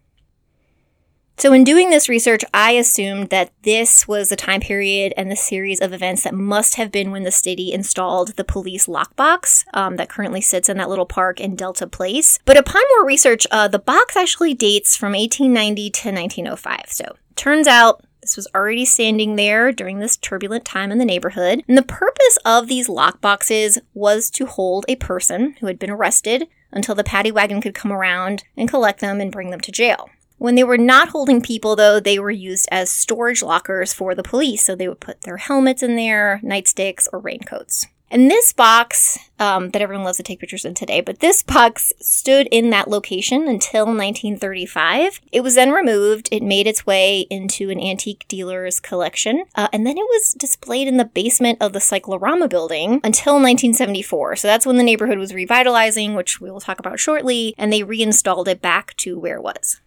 So, 1.39 1.53
in 1.53 1.63
doing 1.63 1.89
this 1.89 2.09
research, 2.09 2.43
I 2.53 2.71
assumed 2.71 3.29
that 3.29 3.53
this 3.61 4.05
was 4.05 4.27
the 4.27 4.35
time 4.35 4.59
period 4.59 5.13
and 5.15 5.31
the 5.31 5.37
series 5.37 5.79
of 5.79 5.93
events 5.93 6.23
that 6.23 6.33
must 6.33 6.75
have 6.75 6.91
been 6.91 7.11
when 7.11 7.23
the 7.23 7.31
city 7.31 7.71
installed 7.71 8.35
the 8.35 8.43
police 8.43 8.87
lockbox 8.87 9.63
um, 9.73 9.95
that 9.95 10.09
currently 10.09 10.41
sits 10.41 10.67
in 10.67 10.75
that 10.79 10.89
little 10.89 11.05
park 11.05 11.39
in 11.39 11.55
Delta 11.55 11.87
Place. 11.87 12.39
But 12.43 12.57
upon 12.57 12.81
more 12.89 13.07
research, 13.07 13.47
uh, 13.51 13.69
the 13.69 13.79
box 13.79 14.17
actually 14.17 14.53
dates 14.53 14.97
from 14.97 15.13
1890 15.13 15.89
to 15.89 16.11
1905. 16.11 16.83
So, 16.89 17.15
turns 17.37 17.67
out 17.67 18.03
This 18.19 18.35
was 18.35 18.49
already 18.53 18.83
standing 18.83 19.37
there 19.37 19.71
during 19.71 19.99
this 19.99 20.17
turbulent 20.17 20.65
time 20.65 20.91
in 20.91 20.97
the 20.97 21.05
neighborhood. 21.05 21.63
And 21.69 21.77
the 21.77 21.83
purpose 21.83 22.37
of 22.43 22.67
these 22.67 22.89
lockboxes 22.89 23.77
was 23.93 24.29
to 24.31 24.45
hold 24.45 24.83
a 24.89 24.97
person 24.97 25.55
who 25.61 25.67
had 25.67 25.79
been 25.79 25.89
arrested 25.89 26.49
until 26.73 26.95
the 26.95 27.03
paddy 27.05 27.31
wagon 27.31 27.61
could 27.61 27.73
come 27.73 27.93
around 27.93 28.43
and 28.57 28.67
collect 28.67 28.99
them 28.99 29.21
and 29.21 29.31
bring 29.31 29.51
them 29.51 29.61
to 29.61 29.71
jail. 29.71 30.09
When 30.39 30.55
they 30.55 30.63
were 30.63 30.77
not 30.77 31.09
holding 31.09 31.41
people, 31.41 31.75
though, 31.75 31.99
they 31.99 32.17
were 32.17 32.31
used 32.31 32.67
as 32.71 32.89
storage 32.89 33.43
lockers 33.43 33.93
for 33.93 34.15
the 34.15 34.23
police. 34.23 34.63
So 34.63 34.73
they 34.73 34.87
would 34.87 35.01
put 35.01 35.21
their 35.21 35.37
helmets 35.37 35.83
in 35.83 35.97
there, 35.97 36.39
nightsticks, 36.43 37.07
or 37.11 37.19
raincoats. 37.19 37.85
And 38.11 38.31
this 38.31 38.53
box, 38.53 39.19
um, 39.37 39.69
that 39.69 39.81
everyone 39.81 40.03
loves 40.03 40.17
to 40.17 40.23
take 40.23 40.39
pictures 40.39 40.65
in 40.65 40.73
today, 40.73 40.99
but 41.01 41.19
this 41.19 41.43
box 41.43 41.93
stood 41.99 42.47
in 42.51 42.71
that 42.71 42.89
location 42.89 43.47
until 43.47 43.85
1935. 43.85 45.21
It 45.31 45.41
was 45.41 45.55
then 45.55 45.71
removed. 45.71 46.27
It 46.31 46.41
made 46.41 46.65
its 46.65 46.87
way 46.87 47.27
into 47.29 47.69
an 47.69 47.79
antique 47.79 48.25
dealer's 48.27 48.79
collection, 48.79 49.43
uh, 49.55 49.67
and 49.71 49.85
then 49.85 49.97
it 49.97 50.07
was 50.09 50.33
displayed 50.33 50.87
in 50.87 50.97
the 50.97 51.05
basement 51.05 51.59
of 51.61 51.73
the 51.73 51.79
Cyclorama 51.79 52.47
building 52.47 52.99
until 53.03 53.33
1974. 53.33 54.37
So 54.37 54.47
that's 54.47 54.65
when 54.65 54.77
the 54.77 54.83
neighborhood 54.83 55.19
was 55.19 55.33
revitalizing, 55.33 56.15
which 56.15 56.41
we 56.41 56.49
will 56.49 56.61
talk 56.61 56.79
about 56.79 56.99
shortly, 56.99 57.53
and 57.59 57.71
they 57.71 57.83
reinstalled 57.83 58.47
it 58.47 58.61
back 58.61 58.95
to 58.97 59.19
where 59.19 59.35
it 59.35 59.43
was. 59.43 59.81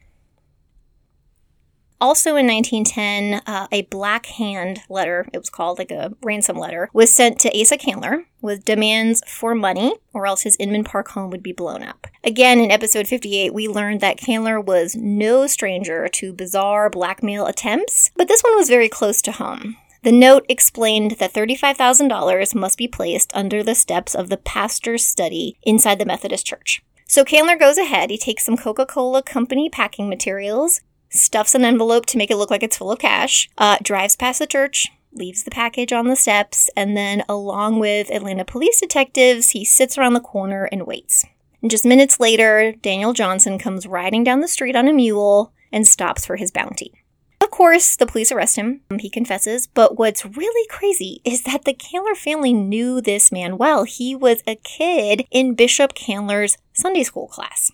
Also 2.03 2.31
in 2.31 2.49
1910, 2.49 3.43
uh, 3.47 3.69
a 3.71 3.83
Black 3.83 4.27
Hand 4.27 4.81
letter, 4.89 5.29
it 5.33 5.39
was 5.39 5.49
called 5.49 5.79
like 5.79 5.93
a 5.93 6.13
ransom 6.21 6.57
letter, 6.57 6.91
was 6.93 7.15
sent 7.15 7.39
to 7.39 7.61
Asa 7.61 7.79
Candler 7.79 8.25
with 8.41 8.65
demands 8.65 9.23
for 9.29 9.55
money, 9.55 9.95
or 10.13 10.27
else 10.27 10.43
his 10.43 10.57
Inman 10.59 10.83
Park 10.83 11.11
home 11.11 11.31
would 11.31 11.45
be 11.45 11.53
blown 11.53 11.85
up. 11.85 12.09
Again, 12.25 12.59
in 12.59 12.73
episode 12.73 13.07
58, 13.07 13.55
we 13.55 13.69
learned 13.69 14.01
that 14.01 14.17
Candler 14.17 14.61
was 14.61 14.97
no 14.97 15.47
stranger 15.47 16.09
to 16.09 16.33
bizarre 16.33 16.91
blackmail 16.91 17.47
attempts, 17.47 18.11
but 18.17 18.27
this 18.27 18.43
one 18.43 18.57
was 18.57 18.69
very 18.69 18.89
close 18.89 19.23
to 19.23 19.31
home. 19.31 19.77
The 20.03 20.11
note 20.11 20.45
explained 20.49 21.13
that 21.21 21.33
$35,000 21.33 22.53
must 22.57 22.79
be 22.79 22.89
placed 22.89 23.31
under 23.33 23.63
the 23.63 23.77
steps 23.77 24.17
of 24.17 24.29
the 24.29 24.39
pastor's 24.39 25.07
study 25.07 25.57
inside 25.63 26.01
the 26.01 26.05
Methodist 26.05 26.47
church. 26.47 26.83
So 27.07 27.25
Candler 27.25 27.57
goes 27.57 27.79
ahead, 27.79 28.11
he 28.11 28.19
takes 28.19 28.45
some 28.45 28.57
Coca 28.57 28.87
Cola 28.87 29.23
Company 29.23 29.69
packing 29.69 30.09
materials, 30.09 30.81
stuffs 31.13 31.55
an 31.55 31.65
envelope 31.65 32.07
to 32.07 32.19
make 32.19 32.31
it 32.31 32.37
look 32.37 32.51
like 32.51 32.63
it's 32.63 32.77
full 32.77 32.93
of 32.93 32.99
cash, 32.99 33.49
uh, 33.59 33.79
drives 33.83 34.17
past 34.17 34.39
the 34.39 34.47
church, 34.47 34.89
leaves 35.13 35.43
the 35.43 35.51
package 35.51 35.93
on 35.93 36.09
the 36.09 36.17
steps, 36.17 36.71
and 36.77 36.97
then, 36.97 37.23
along 37.29 37.79
with 37.79 38.11
Atlanta 38.11 38.45
police 38.45 38.81
detectives, 38.81 39.51
he 39.51 39.65
sits 39.65 39.99
around 39.99 40.15
the 40.15 40.21
corner 40.21 40.69
and 40.73 40.87
waits. 40.87 41.25
And 41.61 41.71
just 41.71 41.85
minutes 41.85 42.19
later, 42.19 42.73
Daniel 42.83 43.13
Johnson 43.13 43.59
comes 43.59 43.87
riding 43.87 44.25
down 44.25 44.41
the 44.41 44.49
street 44.49 44.75
on 44.75 44.89
a 44.89 44.93
mule 44.93 45.53
and 45.71 45.87
stops 45.87 46.27
for 46.27 46.37
his 46.37 46.51
bounty. 46.51 46.93
Of 47.41 47.51
course, 47.51 47.97
the 47.97 48.07
police 48.07 48.31
arrest 48.31 48.57
him. 48.57 48.83
He 48.99 49.11
confesses. 49.11 49.67
But 49.67 49.99
what's 49.99 50.25
really 50.25 50.69
crazy 50.69 51.21
is 51.25 51.43
that 51.43 51.65
the 51.65 51.75
Candler 51.75 52.15
family 52.15 52.53
knew 52.53 53.01
this 53.01 53.33
man 53.33 53.59
well. 53.59 53.85
He 53.85 54.15
was 54.15 54.43
a 54.47 54.57
kid 54.57 55.27
in 55.31 55.55
Bishop 55.55 55.95
Candler's 55.95 56.57
Sunday 56.73 57.03
school 57.03 57.27
class. 57.27 57.73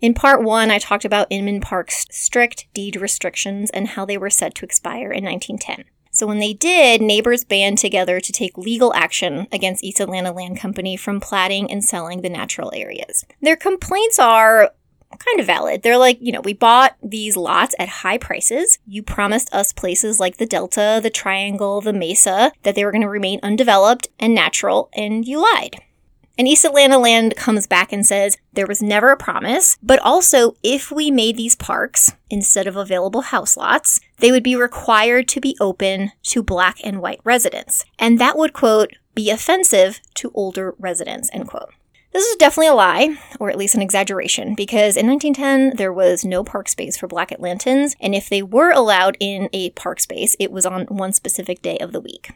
In 0.00 0.14
part 0.14 0.42
one, 0.42 0.70
I 0.70 0.78
talked 0.78 1.04
about 1.04 1.26
Inman 1.30 1.60
Park's 1.60 2.06
strict 2.10 2.66
deed 2.72 2.96
restrictions 2.96 3.70
and 3.70 3.88
how 3.88 4.06
they 4.06 4.16
were 4.16 4.30
set 4.30 4.54
to 4.56 4.64
expire 4.64 5.12
in 5.12 5.24
1910. 5.24 5.84
So 6.10 6.26
when 6.26 6.38
they 6.38 6.54
did, 6.54 7.02
neighbors 7.02 7.44
band 7.44 7.78
together 7.78 8.18
to 8.18 8.32
take 8.32 8.56
legal 8.58 8.92
action 8.94 9.46
against 9.52 9.84
East 9.84 10.00
Atlanta 10.00 10.32
Land 10.32 10.58
Company 10.58 10.96
from 10.96 11.20
platting 11.20 11.70
and 11.70 11.84
selling 11.84 12.22
the 12.22 12.30
natural 12.30 12.72
areas. 12.74 13.24
Their 13.42 13.56
complaints 13.56 14.18
are 14.18 14.72
kind 15.18 15.40
of 15.40 15.46
valid. 15.46 15.82
They're 15.82 15.98
like, 15.98 16.18
you 16.20 16.32
know, 16.32 16.40
we 16.40 16.54
bought 16.54 16.96
these 17.02 17.36
lots 17.36 17.74
at 17.78 17.88
high 17.88 18.18
prices. 18.18 18.78
You 18.86 19.02
promised 19.02 19.52
us 19.52 19.72
places 19.72 20.18
like 20.18 20.38
the 20.38 20.46
Delta, 20.46 21.00
the 21.02 21.10
Triangle, 21.10 21.80
the 21.80 21.92
Mesa, 21.92 22.52
that 22.62 22.74
they 22.74 22.84
were 22.84 22.92
going 22.92 23.02
to 23.02 23.08
remain 23.08 23.40
undeveloped 23.42 24.08
and 24.18 24.34
natural, 24.34 24.88
and 24.94 25.26
you 25.26 25.42
lied. 25.42 25.76
And 26.40 26.48
East 26.48 26.64
Atlanta 26.64 26.96
Land 26.96 27.36
comes 27.36 27.66
back 27.66 27.92
and 27.92 28.06
says 28.06 28.38
there 28.54 28.66
was 28.66 28.80
never 28.80 29.10
a 29.10 29.16
promise, 29.18 29.76
but 29.82 29.98
also 29.98 30.56
if 30.62 30.90
we 30.90 31.10
made 31.10 31.36
these 31.36 31.54
parks 31.54 32.14
instead 32.30 32.66
of 32.66 32.76
available 32.76 33.20
house 33.20 33.58
lots, 33.58 34.00
they 34.20 34.32
would 34.32 34.42
be 34.42 34.56
required 34.56 35.28
to 35.28 35.40
be 35.42 35.54
open 35.60 36.12
to 36.22 36.42
black 36.42 36.78
and 36.82 37.02
white 37.02 37.20
residents. 37.24 37.84
And 37.98 38.18
that 38.20 38.38
would, 38.38 38.54
quote, 38.54 38.94
be 39.14 39.28
offensive 39.28 40.00
to 40.14 40.32
older 40.32 40.74
residents, 40.78 41.28
end 41.30 41.46
quote. 41.46 41.74
This 42.14 42.24
is 42.24 42.36
definitely 42.36 42.68
a 42.68 42.74
lie, 42.74 43.18
or 43.38 43.50
at 43.50 43.58
least 43.58 43.74
an 43.74 43.82
exaggeration, 43.82 44.54
because 44.54 44.96
in 44.96 45.06
1910 45.06 45.76
there 45.76 45.92
was 45.92 46.24
no 46.24 46.42
park 46.42 46.70
space 46.70 46.96
for 46.96 47.06
Black 47.06 47.28
Atlantans, 47.28 47.96
and 48.00 48.14
if 48.14 48.30
they 48.30 48.42
were 48.42 48.70
allowed 48.70 49.18
in 49.20 49.50
a 49.52 49.72
park 49.72 50.00
space, 50.00 50.36
it 50.40 50.50
was 50.50 50.64
on 50.64 50.86
one 50.86 51.12
specific 51.12 51.60
day 51.60 51.76
of 51.76 51.92
the 51.92 52.00
week. 52.00 52.30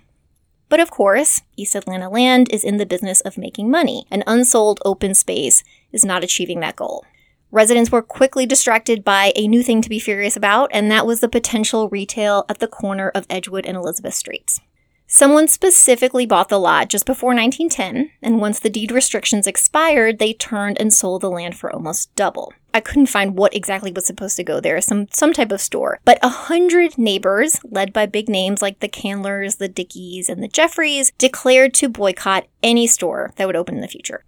But 0.68 0.80
of 0.80 0.90
course, 0.90 1.42
East 1.56 1.74
Atlanta 1.74 2.08
Land 2.08 2.48
is 2.50 2.64
in 2.64 2.78
the 2.78 2.86
business 2.86 3.20
of 3.20 3.38
making 3.38 3.70
money, 3.70 4.06
and 4.10 4.24
unsold 4.26 4.80
open 4.84 5.14
space 5.14 5.62
is 5.92 6.04
not 6.04 6.24
achieving 6.24 6.60
that 6.60 6.76
goal. 6.76 7.04
Residents 7.50 7.92
were 7.92 8.02
quickly 8.02 8.46
distracted 8.46 9.04
by 9.04 9.32
a 9.36 9.46
new 9.46 9.62
thing 9.62 9.80
to 9.80 9.88
be 9.88 10.00
furious 10.00 10.36
about, 10.36 10.70
and 10.72 10.90
that 10.90 11.06
was 11.06 11.20
the 11.20 11.28
potential 11.28 11.88
retail 11.88 12.44
at 12.48 12.58
the 12.58 12.66
corner 12.66 13.10
of 13.10 13.26
Edgewood 13.30 13.66
and 13.66 13.76
Elizabeth 13.76 14.14
Streets. 14.14 14.60
Someone 15.06 15.46
specifically 15.46 16.26
bought 16.26 16.48
the 16.48 16.58
lot 16.58 16.88
just 16.88 17.06
before 17.06 17.34
1910, 17.34 18.10
and 18.22 18.40
once 18.40 18.58
the 18.58 18.70
deed 18.70 18.90
restrictions 18.90 19.46
expired, 19.46 20.18
they 20.18 20.32
turned 20.32 20.80
and 20.80 20.92
sold 20.92 21.20
the 21.20 21.30
land 21.30 21.56
for 21.56 21.72
almost 21.72 22.12
double. 22.16 22.52
I 22.74 22.80
couldn't 22.80 23.06
find 23.06 23.38
what 23.38 23.54
exactly 23.54 23.92
was 23.92 24.04
supposed 24.04 24.36
to 24.36 24.44
go 24.44 24.60
there, 24.60 24.80
some 24.80 25.06
some 25.12 25.32
type 25.32 25.52
of 25.52 25.60
store. 25.60 26.00
But 26.04 26.18
a 26.22 26.28
hundred 26.28 26.98
neighbors, 26.98 27.60
led 27.64 27.92
by 27.92 28.06
big 28.06 28.28
names 28.28 28.60
like 28.60 28.80
the 28.80 28.88
Candlers, 28.88 29.56
the 29.56 29.68
Dickeys, 29.68 30.28
and 30.28 30.42
the 30.42 30.48
Jeffreys, 30.48 31.12
declared 31.16 31.72
to 31.74 31.88
boycott 31.88 32.48
any 32.62 32.88
store 32.88 33.32
that 33.36 33.46
would 33.46 33.56
open 33.56 33.76
in 33.76 33.80
the 33.80 33.88
future. 33.88 34.24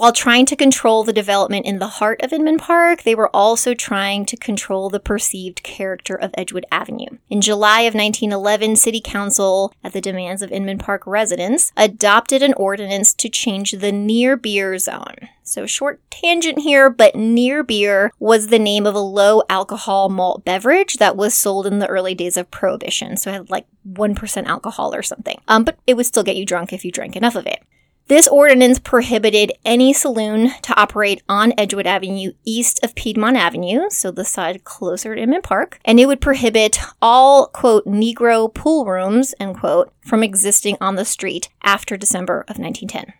While 0.00 0.12
trying 0.12 0.46
to 0.46 0.56
control 0.56 1.04
the 1.04 1.12
development 1.12 1.66
in 1.66 1.78
the 1.78 1.86
heart 1.86 2.22
of 2.22 2.32
Inman 2.32 2.56
Park, 2.56 3.02
they 3.02 3.14
were 3.14 3.28
also 3.36 3.74
trying 3.74 4.24
to 4.24 4.36
control 4.38 4.88
the 4.88 4.98
perceived 4.98 5.62
character 5.62 6.14
of 6.14 6.30
Edgewood 6.38 6.64
Avenue. 6.72 7.18
In 7.28 7.42
July 7.42 7.82
of 7.82 7.92
1911, 7.92 8.76
City 8.76 9.02
Council, 9.04 9.74
at 9.84 9.92
the 9.92 10.00
demands 10.00 10.40
of 10.40 10.50
Inman 10.50 10.78
Park 10.78 11.06
residents, 11.06 11.70
adopted 11.76 12.42
an 12.42 12.54
ordinance 12.54 13.12
to 13.12 13.28
change 13.28 13.72
the 13.72 13.92
near 13.92 14.38
beer 14.38 14.78
zone. 14.78 15.28
So, 15.42 15.66
short 15.66 16.00
tangent 16.10 16.60
here, 16.60 16.88
but 16.88 17.14
near 17.14 17.62
beer 17.62 18.10
was 18.18 18.46
the 18.46 18.58
name 18.58 18.86
of 18.86 18.94
a 18.94 19.00
low 19.00 19.42
alcohol 19.50 20.08
malt 20.08 20.46
beverage 20.46 20.94
that 20.94 21.14
was 21.14 21.34
sold 21.34 21.66
in 21.66 21.78
the 21.78 21.88
early 21.88 22.14
days 22.14 22.38
of 22.38 22.50
Prohibition. 22.50 23.18
So, 23.18 23.28
it 23.32 23.34
had 23.34 23.50
like 23.50 23.66
1% 23.86 24.46
alcohol 24.46 24.94
or 24.94 25.02
something. 25.02 25.38
Um, 25.46 25.62
but 25.62 25.76
it 25.86 25.98
would 25.98 26.06
still 26.06 26.22
get 26.22 26.36
you 26.36 26.46
drunk 26.46 26.72
if 26.72 26.86
you 26.86 26.90
drank 26.90 27.16
enough 27.16 27.36
of 27.36 27.46
it. 27.46 27.62
This 28.10 28.26
ordinance 28.26 28.80
prohibited 28.80 29.52
any 29.64 29.92
saloon 29.92 30.50
to 30.62 30.76
operate 30.76 31.22
on 31.28 31.52
Edgewood 31.56 31.86
Avenue 31.86 32.32
east 32.44 32.80
of 32.82 32.96
Piedmont 32.96 33.36
Avenue, 33.36 33.88
so 33.88 34.10
the 34.10 34.24
side 34.24 34.64
closer 34.64 35.14
to 35.14 35.22
Inman 35.22 35.42
Park, 35.42 35.78
and 35.84 36.00
it 36.00 36.06
would 36.06 36.20
prohibit 36.20 36.80
all, 37.00 37.46
quote, 37.46 37.86
Negro 37.86 38.52
pool 38.52 38.84
rooms, 38.84 39.32
end 39.38 39.58
quote, 39.58 39.92
from 40.04 40.24
existing 40.24 40.76
on 40.80 40.96
the 40.96 41.04
street 41.04 41.50
after 41.62 41.96
December 41.96 42.40
of 42.48 42.58
1910. 42.58 43.14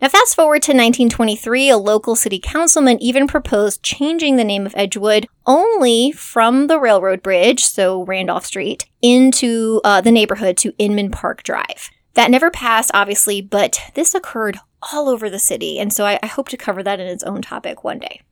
Now, 0.00 0.08
fast 0.08 0.34
forward 0.34 0.62
to 0.62 0.72
1923, 0.72 1.68
a 1.68 1.76
local 1.76 2.16
city 2.16 2.40
councilman 2.42 2.98
even 3.02 3.26
proposed 3.26 3.82
changing 3.82 4.36
the 4.36 4.44
name 4.44 4.64
of 4.64 4.74
Edgewood 4.74 5.26
only 5.44 6.12
from 6.12 6.68
the 6.68 6.80
railroad 6.80 7.22
bridge, 7.22 7.62
so 7.62 8.04
Randolph 8.04 8.46
Street, 8.46 8.86
into 9.02 9.82
uh, 9.84 10.00
the 10.00 10.12
neighborhood 10.12 10.56
to 10.56 10.72
Inman 10.78 11.10
Park 11.10 11.42
Drive. 11.42 11.90
That 12.16 12.30
never 12.30 12.50
passed, 12.50 12.90
obviously, 12.94 13.42
but 13.42 13.78
this 13.92 14.14
occurred 14.14 14.58
all 14.90 15.10
over 15.10 15.28
the 15.28 15.38
city, 15.38 15.78
and 15.78 15.92
so 15.92 16.06
I, 16.06 16.18
I 16.22 16.26
hope 16.26 16.48
to 16.48 16.56
cover 16.56 16.82
that 16.82 16.98
in 16.98 17.06
its 17.06 17.22
own 17.22 17.42
topic 17.42 17.84
one 17.84 17.98
day. 17.98 18.22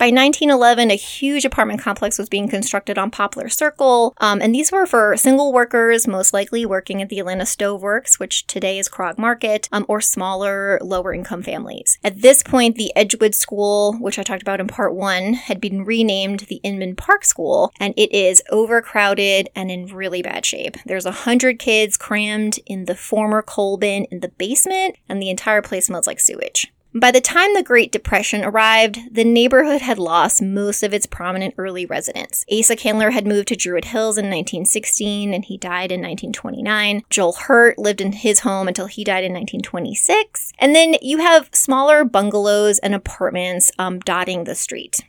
By 0.00 0.06
1911, 0.06 0.90
a 0.90 0.94
huge 0.94 1.44
apartment 1.44 1.82
complex 1.82 2.16
was 2.16 2.30
being 2.30 2.48
constructed 2.48 2.96
on 2.96 3.10
Poplar 3.10 3.50
Circle, 3.50 4.14
um, 4.16 4.40
and 4.40 4.54
these 4.54 4.72
were 4.72 4.86
for 4.86 5.14
single 5.18 5.52
workers, 5.52 6.08
most 6.08 6.32
likely 6.32 6.64
working 6.64 7.02
at 7.02 7.10
the 7.10 7.18
Atlanta 7.18 7.44
Stove 7.44 7.82
Works, 7.82 8.18
which 8.18 8.46
today 8.46 8.78
is 8.78 8.88
Krog 8.88 9.18
Market, 9.18 9.68
um, 9.72 9.84
or 9.88 10.00
smaller, 10.00 10.78
lower 10.80 11.12
income 11.12 11.42
families. 11.42 11.98
At 12.02 12.22
this 12.22 12.42
point, 12.42 12.76
the 12.76 12.96
Edgewood 12.96 13.34
School, 13.34 13.92
which 14.00 14.18
I 14.18 14.22
talked 14.22 14.40
about 14.40 14.58
in 14.58 14.68
part 14.68 14.94
one, 14.94 15.34
had 15.34 15.60
been 15.60 15.84
renamed 15.84 16.40
the 16.48 16.62
Inman 16.62 16.96
Park 16.96 17.26
School, 17.26 17.70
and 17.78 17.92
it 17.98 18.10
is 18.10 18.42
overcrowded 18.50 19.50
and 19.54 19.70
in 19.70 19.84
really 19.84 20.22
bad 20.22 20.46
shape. 20.46 20.78
There's 20.86 21.04
a 21.04 21.12
hundred 21.12 21.58
kids 21.58 21.98
crammed 21.98 22.58
in 22.64 22.86
the 22.86 22.96
former 22.96 23.42
coal 23.42 23.76
bin 23.76 24.06
in 24.06 24.20
the 24.20 24.28
basement, 24.30 24.96
and 25.10 25.20
the 25.20 25.28
entire 25.28 25.60
place 25.60 25.88
smells 25.88 26.06
like 26.06 26.20
sewage. 26.20 26.72
By 26.92 27.12
the 27.12 27.20
time 27.20 27.54
the 27.54 27.62
Great 27.62 27.92
Depression 27.92 28.42
arrived, 28.42 29.14
the 29.14 29.22
neighborhood 29.22 29.80
had 29.80 29.96
lost 29.96 30.42
most 30.42 30.82
of 30.82 30.92
its 30.92 31.06
prominent 31.06 31.54
early 31.56 31.86
residents. 31.86 32.44
Asa 32.50 32.74
Candler 32.74 33.10
had 33.10 33.28
moved 33.28 33.46
to 33.48 33.56
Druid 33.56 33.84
Hills 33.84 34.18
in 34.18 34.24
1916 34.24 35.32
and 35.32 35.44
he 35.44 35.56
died 35.56 35.92
in 35.92 36.00
1929. 36.00 37.02
Joel 37.08 37.34
Hurt 37.34 37.78
lived 37.78 38.00
in 38.00 38.10
his 38.10 38.40
home 38.40 38.66
until 38.66 38.86
he 38.86 39.04
died 39.04 39.22
in 39.22 39.32
1926. 39.32 40.52
And 40.58 40.74
then 40.74 40.96
you 41.00 41.18
have 41.18 41.48
smaller 41.52 42.04
bungalows 42.04 42.80
and 42.80 42.92
apartments 42.92 43.70
um, 43.78 44.00
dotting 44.00 44.42
the 44.42 44.56
street. 44.56 45.04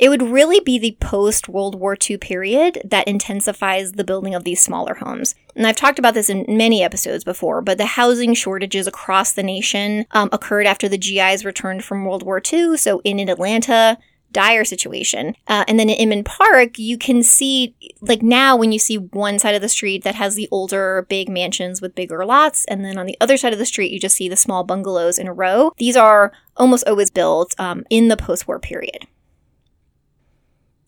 It 0.00 0.08
would 0.08 0.22
really 0.22 0.60
be 0.60 0.78
the 0.78 0.96
post 0.98 1.46
World 1.46 1.78
War 1.78 1.94
II 1.94 2.16
period 2.16 2.80
that 2.86 3.06
intensifies 3.06 3.92
the 3.92 4.02
building 4.02 4.34
of 4.34 4.44
these 4.44 4.62
smaller 4.62 4.94
homes. 4.94 5.34
And 5.54 5.66
I've 5.66 5.76
talked 5.76 5.98
about 5.98 6.14
this 6.14 6.30
in 6.30 6.46
many 6.48 6.82
episodes 6.82 7.22
before, 7.22 7.60
but 7.60 7.76
the 7.76 7.84
housing 7.84 8.32
shortages 8.32 8.86
across 8.86 9.32
the 9.32 9.42
nation 9.42 10.06
um, 10.12 10.30
occurred 10.32 10.66
after 10.66 10.88
the 10.88 10.96
GIs 10.96 11.44
returned 11.44 11.84
from 11.84 12.06
World 12.06 12.22
War 12.22 12.40
II. 12.50 12.78
So 12.78 13.02
in 13.04 13.28
Atlanta, 13.28 13.98
dire 14.32 14.64
situation. 14.64 15.34
Uh, 15.46 15.64
and 15.68 15.78
then 15.78 15.90
in 15.90 15.96
Inman 15.96 16.24
Park, 16.24 16.78
you 16.78 16.96
can 16.96 17.22
see, 17.22 17.74
like 18.00 18.22
now, 18.22 18.56
when 18.56 18.72
you 18.72 18.78
see 18.78 18.96
one 18.96 19.38
side 19.38 19.54
of 19.54 19.60
the 19.60 19.68
street 19.68 20.02
that 20.04 20.14
has 20.14 20.34
the 20.34 20.48
older, 20.50 21.04
big 21.10 21.28
mansions 21.28 21.82
with 21.82 21.94
bigger 21.94 22.24
lots, 22.24 22.64
and 22.66 22.82
then 22.82 22.96
on 22.96 23.04
the 23.04 23.18
other 23.20 23.36
side 23.36 23.52
of 23.52 23.58
the 23.58 23.66
street, 23.66 23.92
you 23.92 24.00
just 24.00 24.16
see 24.16 24.30
the 24.30 24.36
small 24.36 24.64
bungalows 24.64 25.18
in 25.18 25.28
a 25.28 25.32
row. 25.34 25.72
These 25.76 25.96
are 25.96 26.32
almost 26.56 26.88
always 26.88 27.10
built 27.10 27.54
um, 27.58 27.84
in 27.90 28.08
the 28.08 28.16
post 28.16 28.48
war 28.48 28.58
period. 28.58 29.06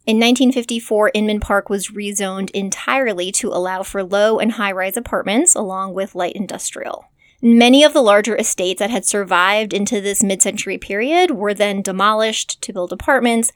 In 0.05 0.17
1954, 0.17 1.13
Inman 1.15 1.39
Park 1.39 1.71
was 1.71 1.91
rezoned 1.91 2.51
entirely 2.51 3.31
to 3.33 3.51
allow 3.51 3.85
for 3.85 4.03
low 4.03 4.41
and 4.41 4.53
high 4.53 4.73
rise 4.73 4.97
apartments 4.97 5.55
along 5.55 5.95
with 5.95 6.17
light 6.17 6.35
industrial. 6.35 7.05
Many 7.41 7.85
of 7.85 7.93
the 7.93 8.03
larger 8.03 8.37
estates 8.37 8.81
that 8.81 8.91
had 8.91 9.07
survived 9.07 9.73
into 9.73 10.01
this 10.01 10.21
mid 10.21 10.43
century 10.43 10.77
period 10.77 11.31
were 11.31 11.55
then 11.55 11.83
demolished 11.83 12.61
to 12.63 12.73
build 12.73 12.93
apartments, 12.93 13.53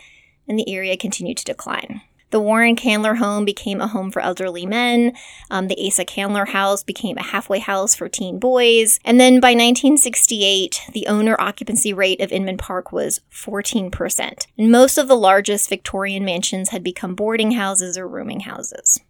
and 0.47 0.57
the 0.57 0.73
area 0.73 0.97
continued 0.97 1.39
to 1.39 1.45
decline. 1.45 2.03
The 2.37 2.43
Warren 2.43 2.77
Candler 2.77 3.15
home 3.15 3.47
became 3.47 3.81
a 3.81 3.87
home 3.87 4.11
for 4.11 4.21
elderly 4.21 4.67
men. 4.67 5.17
Um, 5.51 5.69
the 5.69 5.87
Asa 5.87 6.05
Candler 6.05 6.45
house 6.45 6.83
became 6.83 7.17
a 7.17 7.23
halfway 7.23 7.61
house 7.61 7.95
for 7.95 8.11
teen 8.11 8.39
boys. 8.39 9.01
And 9.07 9.19
then 9.19 9.41
by 9.41 9.53
1968, 9.53 10.83
the 10.93 11.07
owner 11.07 11.37
occupancy 11.41 11.95
rate 11.95 12.21
of 12.21 12.33
Inman 12.33 12.59
Park 12.59 12.93
was 12.93 13.23
14%. 13.33 14.47
And 14.59 14.71
most 14.71 14.99
of 14.99 15.09
the 15.09 15.17
largest 15.17 15.71
Victorian 15.71 16.27
mansions 16.27 16.69
had 16.69 16.83
become 16.83 17.15
boarding 17.15 17.53
houses 17.53 17.97
or 17.97 18.07
rooming 18.07 18.41
houses. 18.41 19.01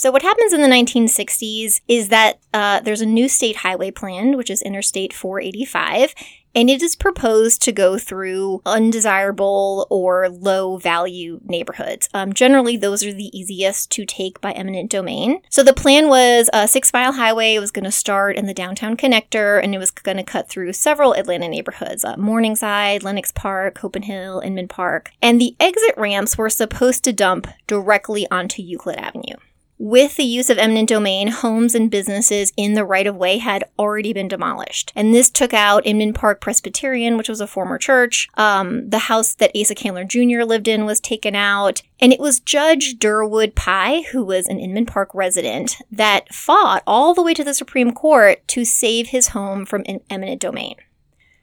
So, 0.00 0.10
what 0.10 0.22
happens 0.22 0.54
in 0.54 0.62
the 0.62 0.66
1960s 0.66 1.82
is 1.86 2.08
that 2.08 2.38
uh, 2.54 2.80
there's 2.80 3.02
a 3.02 3.06
new 3.06 3.28
state 3.28 3.56
highway 3.56 3.90
plan, 3.90 4.34
which 4.38 4.48
is 4.48 4.62
Interstate 4.62 5.12
485, 5.12 6.14
and 6.54 6.70
it 6.70 6.80
is 6.80 6.96
proposed 6.96 7.60
to 7.60 7.70
go 7.70 7.98
through 7.98 8.62
undesirable 8.64 9.86
or 9.90 10.30
low 10.30 10.78
value 10.78 11.38
neighborhoods. 11.44 12.08
Um, 12.14 12.32
generally, 12.32 12.78
those 12.78 13.04
are 13.04 13.12
the 13.12 13.28
easiest 13.38 13.90
to 13.90 14.06
take 14.06 14.40
by 14.40 14.52
eminent 14.52 14.90
domain. 14.90 15.42
So, 15.50 15.62
the 15.62 15.74
plan 15.74 16.08
was 16.08 16.48
a 16.54 16.66
six 16.66 16.94
mile 16.94 17.12
highway. 17.12 17.58
Was 17.58 17.70
going 17.70 17.84
to 17.84 17.92
start 17.92 18.36
in 18.36 18.46
the 18.46 18.54
downtown 18.54 18.96
connector 18.96 19.62
and 19.62 19.74
it 19.74 19.78
was 19.78 19.90
going 19.90 20.16
to 20.16 20.24
cut 20.24 20.48
through 20.48 20.72
several 20.72 21.12
Atlanta 21.12 21.46
neighborhoods 21.46 22.06
uh, 22.06 22.16
Morningside, 22.16 23.02
Lenox 23.02 23.32
Park, 23.32 23.78
Hill, 24.02 24.40
Inman 24.40 24.68
Park. 24.68 25.10
And 25.20 25.38
the 25.38 25.54
exit 25.60 25.94
ramps 25.98 26.38
were 26.38 26.48
supposed 26.48 27.04
to 27.04 27.12
dump 27.12 27.48
directly 27.66 28.26
onto 28.30 28.62
Euclid 28.62 28.96
Avenue. 28.96 29.36
With 29.82 30.16
the 30.16 30.24
use 30.24 30.50
of 30.50 30.58
eminent 30.58 30.90
domain, 30.90 31.28
homes 31.28 31.74
and 31.74 31.90
businesses 31.90 32.52
in 32.54 32.74
the 32.74 32.84
right 32.84 33.06
of 33.06 33.16
way 33.16 33.38
had 33.38 33.64
already 33.78 34.12
been 34.12 34.28
demolished. 34.28 34.92
And 34.94 35.14
this 35.14 35.30
took 35.30 35.54
out 35.54 35.86
Inman 35.86 36.12
Park 36.12 36.42
Presbyterian, 36.42 37.16
which 37.16 37.30
was 37.30 37.40
a 37.40 37.46
former 37.46 37.78
church. 37.78 38.28
Um, 38.34 38.90
the 38.90 38.98
house 38.98 39.34
that 39.36 39.56
Asa 39.58 39.74
Candler 39.74 40.04
Jr. 40.04 40.44
lived 40.44 40.68
in 40.68 40.84
was 40.84 41.00
taken 41.00 41.34
out. 41.34 41.80
And 41.98 42.12
it 42.12 42.20
was 42.20 42.40
Judge 42.40 42.96
Durwood 42.98 43.54
Pye, 43.54 44.04
who 44.12 44.22
was 44.22 44.46
an 44.48 44.60
Inman 44.60 44.84
Park 44.84 45.14
resident, 45.14 45.78
that 45.90 46.28
fought 46.34 46.82
all 46.86 47.14
the 47.14 47.22
way 47.22 47.32
to 47.32 47.42
the 47.42 47.54
Supreme 47.54 47.92
Court 47.92 48.46
to 48.48 48.66
save 48.66 49.06
his 49.06 49.28
home 49.28 49.64
from 49.64 49.86
eminent 50.10 50.42
domain. 50.42 50.74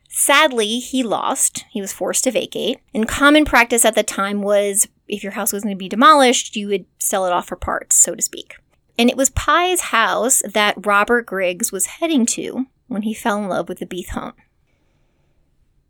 Sadly, 0.10 0.77
he 0.77 1.01
lost. 1.01 1.65
He 1.72 1.82
was 1.82 1.91
forced 1.91 2.25
to 2.25 2.32
vacate. 2.32 2.77
And 2.94 3.08
common 3.08 3.46
practice 3.46 3.84
at 3.84 3.96
the 3.96 4.03
time 4.03 4.44
was 4.44 4.88
if 5.08 5.24
your 5.24 5.34
house 5.34 5.54
was 5.54 5.64
going 5.64 5.76
to 5.76 5.80
be 5.80 5.90
demolished, 5.90 6.56
you 6.56 6.68
would 6.68 6.86
sell 7.00 7.26
it 7.26 7.32
off 7.32 7.48
for 7.48 7.56
parts, 7.56 7.96
so 7.96 8.16
to 8.16 8.22
speak. 8.22 8.56
And 8.98 9.10
it 9.10 9.18
was 9.18 9.30
Pye's 9.30 9.82
house 9.82 10.42
that 10.46 10.86
Robert 10.86 11.26
Griggs 11.26 11.72
was 11.72 11.86
heading 11.86 12.26
to 12.28 12.66
when 12.88 13.04
he 13.04 13.14
fell 13.14 13.38
in 13.38 13.48
love 13.48 13.70
with 13.70 13.80
the 13.80 13.86
Beath 13.86 14.10
home. 14.10 14.34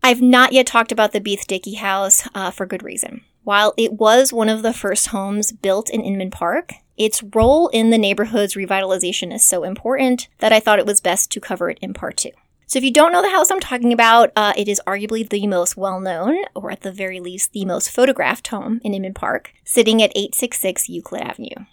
I've 0.03 0.21
not 0.21 0.53
yet 0.53 0.67
talked 0.67 0.91
about 0.91 1.11
the 1.11 1.21
Beath 1.21 1.47
Dickey 1.47 1.75
house 1.75 2.27
uh, 2.35 2.51
for 2.51 2.65
good 2.65 2.83
reason. 2.83 3.21
While 3.43 3.73
it 3.77 3.93
was 3.93 4.33
one 4.33 4.49
of 4.49 4.61
the 4.61 4.73
first 4.73 5.07
homes 5.07 5.51
built 5.51 5.89
in 5.89 6.01
Inman 6.01 6.31
Park, 6.31 6.73
its 6.97 7.23
role 7.23 7.69
in 7.69 7.91
the 7.91 7.97
neighborhood's 7.97 8.55
revitalization 8.55 9.33
is 9.33 9.45
so 9.45 9.63
important 9.63 10.27
that 10.39 10.51
I 10.51 10.59
thought 10.59 10.79
it 10.79 10.85
was 10.85 10.99
best 10.99 11.31
to 11.31 11.39
cover 11.39 11.69
it 11.69 11.77
in 11.81 11.93
part 11.93 12.17
two. 12.17 12.31
So 12.69 12.77
if 12.77 12.83
you 12.83 12.91
don't 12.91 13.13
know 13.13 13.21
the 13.21 13.29
house 13.29 13.49
I'm 13.49 13.61
talking 13.61 13.93
about, 13.93 14.33
uh, 14.35 14.51
it 14.57 14.67
is 14.67 14.81
arguably 14.85 15.27
the 15.27 15.47
most 15.47 15.77
well 15.77 16.01
known, 16.01 16.43
or 16.53 16.69
at 16.69 16.81
the 16.81 16.91
very 16.91 17.21
least, 17.21 17.53
the 17.53 17.63
most 17.63 17.89
photographed 17.89 18.49
home 18.49 18.81
in 18.83 18.93
Inman 18.93 19.13
Park, 19.13 19.53
sitting 19.63 20.03
at 20.03 20.11
866 20.17 20.89
Euclid 20.89 21.21
Avenue. 21.21 21.65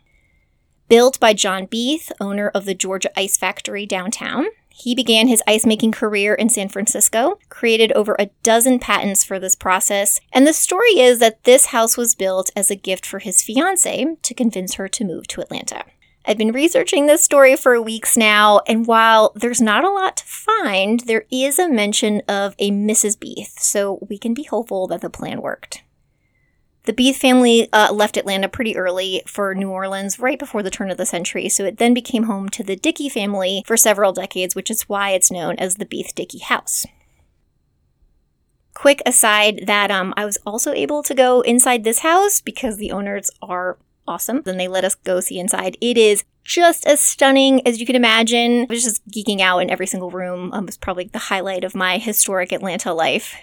Built 0.88 1.18
by 1.18 1.35
John 1.35 1.66
Beath, 1.66 2.12
owner 2.20 2.48
of 2.48 2.64
the 2.64 2.76
Georgia 2.76 3.11
Ice 3.18 3.37
Factory 3.37 3.87
downtown, 3.87 4.46
he 4.68 4.94
began 4.94 5.26
his 5.26 5.42
ice 5.48 5.66
making 5.66 5.90
career 5.90 6.33
in 6.33 6.48
San 6.48 6.68
Francisco, 6.68 7.40
created 7.48 7.90
over 7.92 8.14
a 8.16 8.30
dozen 8.44 8.78
patents 8.78 9.24
for 9.24 9.40
this 9.40 9.57
process, 9.57 10.20
and 10.33 10.46
the 10.46 10.52
story 10.52 11.00
is 11.00 11.18
that 11.18 11.42
this 11.42 11.66
house 11.66 11.96
was 11.96 12.14
built 12.14 12.52
as 12.54 12.70
a 12.70 12.76
gift 12.76 13.04
for 13.04 13.18
his 13.18 13.42
fiancee 13.42 14.14
to 14.22 14.35
convince 14.35 14.74
her 14.74 14.87
to 14.88 15.04
move 15.04 15.26
to 15.26 15.40
Atlanta. 15.40 15.85
I've 16.26 16.38
been 16.38 16.52
researching 16.52 17.06
this 17.06 17.22
story 17.22 17.54
for 17.54 17.80
weeks 17.82 18.16
now, 18.16 18.60
and 18.66 18.87
while 18.87 19.32
there's 19.34 19.60
not 19.60 19.84
a 19.84 19.90
lot 19.90 20.16
to 20.16 20.24
find, 20.24 21.00
there 21.00 21.26
is 21.30 21.58
a 21.58 21.68
mention 21.68 22.22
of 22.26 22.54
a 22.58 22.70
Mrs. 22.70 23.20
Beath, 23.20 23.58
so 23.60 23.98
we 24.08 24.16
can 24.16 24.32
be 24.32 24.44
hopeful 24.44 24.87
that 24.87 25.02
the 25.02 25.10
plan 25.10 25.42
worked. 25.42 25.82
The 26.84 26.94
Beath 26.94 27.18
family 27.18 27.68
uh, 27.74 27.92
left 27.92 28.16
Atlanta 28.16 28.48
pretty 28.48 28.74
early 28.74 29.22
for 29.26 29.54
New 29.54 29.70
Orleans 29.70 30.18
right 30.18 30.38
before 30.38 30.62
the 30.62 30.70
turn 30.70 30.90
of 30.90 30.96
the 30.96 31.04
century, 31.04 31.50
so 31.50 31.64
it 31.64 31.76
then 31.76 31.92
became 31.92 32.24
home 32.24 32.48
to 32.50 32.62
the 32.62 32.76
Dickey 32.76 33.10
family 33.10 33.62
for 33.66 33.76
several 33.76 34.12
decades, 34.12 34.54
which 34.54 34.70
is 34.70 34.88
why 34.88 35.10
it's 35.10 35.30
known 35.30 35.56
as 35.58 35.74
the 35.74 35.87
Beath 35.87 36.14
Dickey 36.14 36.38
House. 36.38 36.87
Quick 38.72 39.02
aside 39.04 39.64
that 39.66 39.90
um, 39.90 40.14
I 40.16 40.24
was 40.24 40.38
also 40.46 40.72
able 40.72 41.02
to 41.02 41.14
go 41.14 41.42
inside 41.42 41.84
this 41.84 42.00
house 42.00 42.40
because 42.40 42.78
the 42.78 42.92
owners 42.92 43.30
are 43.42 43.78
awesome. 44.06 44.42
Then 44.42 44.56
they 44.56 44.68
let 44.68 44.84
us 44.84 44.94
go 44.94 45.20
see 45.20 45.38
inside. 45.38 45.76
It 45.80 45.96
is 45.96 46.24
just 46.44 46.86
as 46.86 47.00
stunning 47.00 47.66
as 47.66 47.80
you 47.80 47.86
can 47.86 47.96
imagine. 47.96 48.62
I 48.62 48.66
was 48.68 48.84
just 48.84 49.06
geeking 49.08 49.40
out 49.40 49.60
in 49.60 49.70
every 49.70 49.86
single 49.86 50.10
room. 50.10 50.52
Um, 50.52 50.64
it 50.64 50.66
was 50.66 50.76
probably 50.76 51.04
the 51.04 51.18
highlight 51.18 51.64
of 51.64 51.74
my 51.74 51.98
historic 51.98 52.52
Atlanta 52.52 52.92
life. 52.92 53.34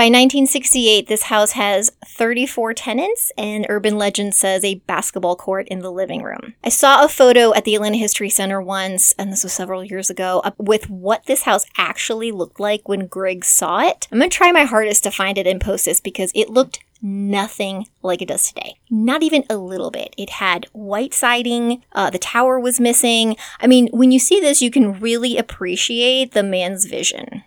By 0.00 0.04
1968, 0.04 1.08
this 1.08 1.24
house 1.24 1.52
has 1.52 1.90
34 2.06 2.72
tenants, 2.72 3.30
and 3.36 3.66
urban 3.68 3.98
legend 3.98 4.34
says 4.34 4.64
a 4.64 4.76
basketball 4.86 5.36
court 5.36 5.68
in 5.68 5.80
the 5.80 5.92
living 5.92 6.22
room. 6.22 6.54
I 6.64 6.70
saw 6.70 7.04
a 7.04 7.08
photo 7.08 7.52
at 7.52 7.66
the 7.66 7.74
Atlanta 7.74 7.98
History 7.98 8.30
Center 8.30 8.62
once, 8.62 9.12
and 9.18 9.30
this 9.30 9.44
was 9.44 9.52
several 9.52 9.84
years 9.84 10.08
ago, 10.08 10.42
with 10.56 10.88
what 10.88 11.26
this 11.26 11.42
house 11.42 11.66
actually 11.76 12.32
looked 12.32 12.58
like 12.58 12.88
when 12.88 13.08
Greg 13.08 13.44
saw 13.44 13.80
it. 13.80 14.08
I'm 14.10 14.20
gonna 14.20 14.30
try 14.30 14.50
my 14.52 14.64
hardest 14.64 15.04
to 15.04 15.10
find 15.10 15.36
it 15.36 15.46
and 15.46 15.60
post 15.60 15.84
this 15.84 16.00
because 16.00 16.32
it 16.34 16.48
looked 16.48 16.78
nothing 17.02 17.86
like 18.02 18.22
it 18.22 18.28
does 18.28 18.48
today. 18.48 18.76
Not 18.90 19.22
even 19.22 19.44
a 19.48 19.56
little 19.56 19.90
bit. 19.90 20.14
It 20.16 20.30
had 20.30 20.66
white 20.72 21.14
siding, 21.14 21.82
uh, 21.92 22.10
the 22.10 22.18
tower 22.18 22.58
was 22.58 22.80
missing. 22.80 23.36
I 23.60 23.66
mean, 23.66 23.88
when 23.88 24.12
you 24.12 24.18
see 24.18 24.40
this, 24.40 24.62
you 24.62 24.70
can 24.70 24.98
really 25.00 25.36
appreciate 25.36 26.32
the 26.32 26.42
man's 26.42 26.86
vision. 26.86 27.44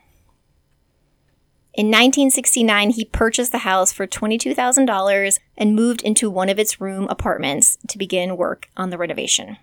In 1.75 1.87
1969, 1.87 2.91
he 2.91 3.05
purchased 3.05 3.51
the 3.51 3.59
house 3.59 3.91
for 3.91 4.05
$22,000 4.05 5.39
and 5.57 5.75
moved 5.75 6.03
into 6.03 6.29
one 6.29 6.49
of 6.49 6.59
its 6.59 6.79
room 6.79 7.07
apartments 7.09 7.79
to 7.87 7.97
begin 7.97 8.37
work 8.37 8.69
on 8.77 8.91
the 8.91 8.97
renovation. 8.97 9.57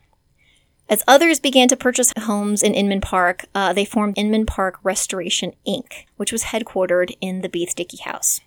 As 0.88 1.04
others 1.06 1.38
began 1.38 1.68
to 1.68 1.76
purchase 1.76 2.12
homes 2.18 2.64
in 2.64 2.74
Inman 2.74 3.00
Park, 3.00 3.44
uh, 3.54 3.72
they 3.72 3.84
formed 3.84 4.18
Inman 4.18 4.44
Park 4.44 4.80
Restoration 4.82 5.52
Inc., 5.64 6.06
which 6.16 6.32
was 6.32 6.44
headquartered 6.44 7.16
in 7.20 7.42
the 7.42 7.48
Beath 7.48 7.76
Dickey 7.76 7.98
House. 7.98 8.40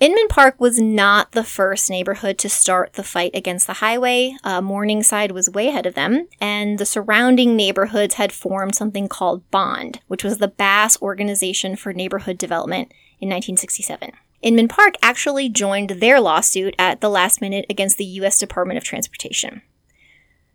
Inman 0.00 0.28
Park 0.28 0.58
was 0.58 0.80
not 0.80 1.32
the 1.32 1.44
first 1.44 1.90
neighborhood 1.90 2.38
to 2.38 2.48
start 2.48 2.94
the 2.94 3.02
fight 3.02 3.32
against 3.34 3.66
the 3.66 3.74
highway. 3.74 4.34
Uh, 4.42 4.62
Morningside 4.62 5.30
was 5.30 5.50
way 5.50 5.68
ahead 5.68 5.84
of 5.84 5.94
them, 5.94 6.26
and 6.40 6.78
the 6.78 6.86
surrounding 6.86 7.54
neighborhoods 7.54 8.14
had 8.14 8.32
formed 8.32 8.74
something 8.74 9.08
called 9.08 9.48
BOND, 9.50 10.00
which 10.06 10.24
was 10.24 10.38
the 10.38 10.48
Bass 10.48 10.96
Organization 11.02 11.76
for 11.76 11.92
Neighborhood 11.92 12.38
Development 12.38 12.90
in 13.20 13.28
1967. 13.28 14.12
Inman 14.40 14.68
Park 14.68 14.94
actually 15.02 15.50
joined 15.50 15.90
their 15.90 16.18
lawsuit 16.18 16.74
at 16.78 17.02
the 17.02 17.10
last 17.10 17.42
minute 17.42 17.66
against 17.68 17.98
the 17.98 18.06
U.S. 18.06 18.38
Department 18.38 18.78
of 18.78 18.84
Transportation. 18.84 19.60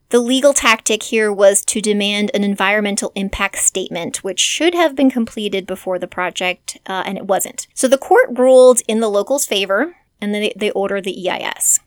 The 0.10 0.20
legal 0.20 0.54
tactic 0.54 1.04
here 1.04 1.34
was 1.34 1.62
to 1.66 1.82
demand 1.82 2.30
an 2.34 2.44
environmental 2.44 3.12
impact 3.16 3.58
statement, 3.58 4.24
which 4.24 4.40
should 4.40 4.76
have 4.76 4.96
been 4.96 5.10
completed 5.10 5.66
before 5.66 5.98
the 5.98 6.08
project, 6.08 6.78
uh, 6.86 7.04
and 7.06 7.18
it 7.18 7.26
wasn't. 7.26 7.68
So 7.74 7.88
the 7.88 7.98
court 7.98 8.30
ruled 8.30 8.82
in 8.88 9.00
the 9.00 9.10
locals' 9.10 9.48
favor, 9.48 9.96
and 10.22 10.34
then 10.34 10.42
they, 10.42 10.54
they 10.56 10.72
ordered 10.72 11.06
the 11.06 11.30
EIS. 11.30 11.80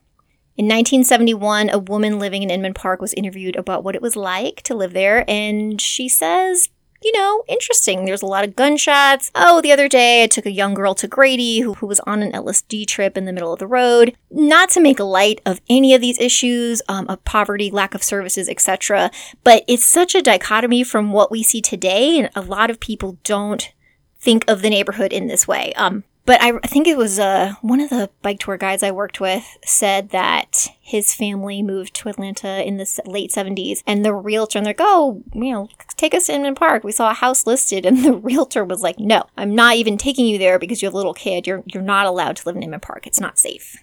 In 0.56 0.64
1971, 0.64 1.70
a 1.70 1.78
woman 1.78 2.18
living 2.18 2.42
in 2.42 2.50
Inman 2.50 2.74
Park 2.74 3.00
was 3.00 3.14
interviewed 3.14 3.54
about 3.54 3.84
what 3.84 3.94
it 3.94 4.02
was 4.02 4.16
like 4.16 4.62
to 4.62 4.74
live 4.74 4.92
there, 4.92 5.24
and 5.30 5.80
she 5.80 6.08
says 6.08 6.68
you 7.02 7.12
know, 7.12 7.44
interesting. 7.48 8.04
There's 8.04 8.22
a 8.22 8.26
lot 8.26 8.44
of 8.44 8.56
gunshots. 8.56 9.30
Oh, 9.34 9.60
the 9.60 9.72
other 9.72 9.88
day 9.88 10.24
I 10.24 10.26
took 10.26 10.46
a 10.46 10.50
young 10.50 10.74
girl 10.74 10.94
to 10.96 11.06
Grady 11.08 11.60
who, 11.60 11.74
who 11.74 11.86
was 11.86 12.00
on 12.00 12.22
an 12.22 12.32
LSD 12.32 12.86
trip 12.86 13.16
in 13.16 13.24
the 13.24 13.32
middle 13.32 13.52
of 13.52 13.58
the 13.58 13.66
road. 13.66 14.16
Not 14.30 14.70
to 14.70 14.80
make 14.80 14.98
light 14.98 15.40
of 15.46 15.60
any 15.70 15.94
of 15.94 16.00
these 16.00 16.18
issues 16.18 16.82
um, 16.88 17.06
of 17.08 17.24
poverty, 17.24 17.70
lack 17.70 17.94
of 17.94 18.02
services, 18.02 18.48
etc., 18.48 19.10
but 19.44 19.64
it's 19.68 19.84
such 19.84 20.14
a 20.14 20.22
dichotomy 20.22 20.82
from 20.82 21.12
what 21.12 21.30
we 21.30 21.42
see 21.42 21.60
today, 21.60 22.18
and 22.18 22.30
a 22.34 22.42
lot 22.42 22.70
of 22.70 22.80
people 22.80 23.18
don't 23.22 23.72
think 24.18 24.44
of 24.48 24.62
the 24.62 24.70
neighborhood 24.70 25.12
in 25.12 25.28
this 25.28 25.46
way. 25.46 25.72
Um, 25.74 26.04
but 26.28 26.42
I, 26.42 26.52
I 26.62 26.66
think 26.66 26.86
it 26.86 26.98
was 26.98 27.18
uh, 27.18 27.54
one 27.62 27.80
of 27.80 27.88
the 27.88 28.10
bike 28.20 28.40
tour 28.40 28.58
guides 28.58 28.82
I 28.82 28.90
worked 28.90 29.18
with 29.18 29.56
said 29.64 30.10
that 30.10 30.68
his 30.78 31.14
family 31.14 31.62
moved 31.62 31.94
to 31.94 32.10
Atlanta 32.10 32.62
in 32.68 32.76
the 32.76 33.00
late 33.06 33.30
70s, 33.30 33.82
and 33.86 34.04
the 34.04 34.12
realtor, 34.12 34.58
and 34.58 34.66
they're 34.66 34.74
like, 34.74 34.80
oh, 34.80 35.22
you 35.32 35.50
know, 35.50 35.70
take 35.96 36.12
us 36.12 36.26
to 36.26 36.34
Inman 36.34 36.54
Park. 36.54 36.84
We 36.84 36.92
saw 36.92 37.12
a 37.12 37.14
house 37.14 37.46
listed, 37.46 37.86
and 37.86 38.04
the 38.04 38.12
realtor 38.18 38.62
was 38.62 38.82
like, 38.82 38.98
no, 38.98 39.24
I'm 39.38 39.54
not 39.54 39.76
even 39.76 39.96
taking 39.96 40.26
you 40.26 40.36
there 40.36 40.58
because 40.58 40.82
you 40.82 40.86
have 40.86 40.92
a 40.92 40.98
little 40.98 41.14
kid. 41.14 41.46
You're, 41.46 41.62
you're 41.64 41.82
not 41.82 42.04
allowed 42.04 42.36
to 42.36 42.42
live 42.46 42.56
in 42.56 42.62
Inman 42.62 42.80
Park. 42.80 43.06
It's 43.06 43.20
not 43.20 43.38
safe. 43.38 43.78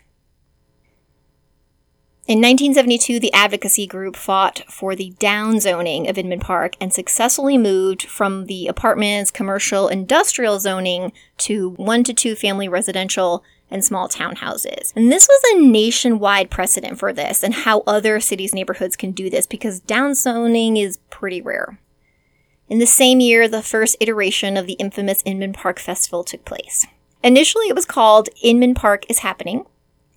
In 2.27 2.39
1972, 2.39 3.19
the 3.19 3.31
advocacy 3.33 3.85
group 3.85 4.15
fought 4.15 4.63
for 4.67 4.95
the 4.95 5.13
downzoning 5.19 6.09
of 6.09 6.17
Inman 6.17 6.39
Park 6.39 6.75
and 6.81 6.91
successfully 6.91 7.55
moved 7.55 8.01
from 8.01 8.47
the 8.47 8.65
apartments, 8.65 9.29
commercial, 9.29 9.87
industrial 9.87 10.59
zoning 10.59 11.13
to 11.37 11.69
one 11.71 12.03
to 12.03 12.15
two 12.15 12.33
family 12.33 12.67
residential 12.67 13.43
and 13.69 13.85
small 13.85 14.09
townhouses. 14.09 14.91
And 14.95 15.11
this 15.11 15.27
was 15.27 15.41
a 15.53 15.67
nationwide 15.67 16.49
precedent 16.49 16.97
for 16.97 17.13
this 17.13 17.43
and 17.43 17.53
how 17.53 17.83
other 17.85 18.19
cities' 18.19 18.55
neighborhoods 18.55 18.95
can 18.95 19.11
do 19.11 19.29
this 19.29 19.45
because 19.45 19.81
downzoning 19.81 20.81
is 20.81 20.97
pretty 21.11 21.43
rare. 21.43 21.77
In 22.67 22.79
the 22.79 22.87
same 22.87 23.19
year, 23.19 23.47
the 23.47 23.61
first 23.61 23.97
iteration 23.99 24.57
of 24.57 24.65
the 24.65 24.73
infamous 24.73 25.21
Inman 25.25 25.53
Park 25.53 25.77
Festival 25.77 26.23
took 26.23 26.43
place. 26.43 26.87
Initially, 27.21 27.67
it 27.67 27.75
was 27.75 27.85
called 27.85 28.29
Inman 28.41 28.73
Park 28.73 29.05
is 29.09 29.19
Happening, 29.19 29.67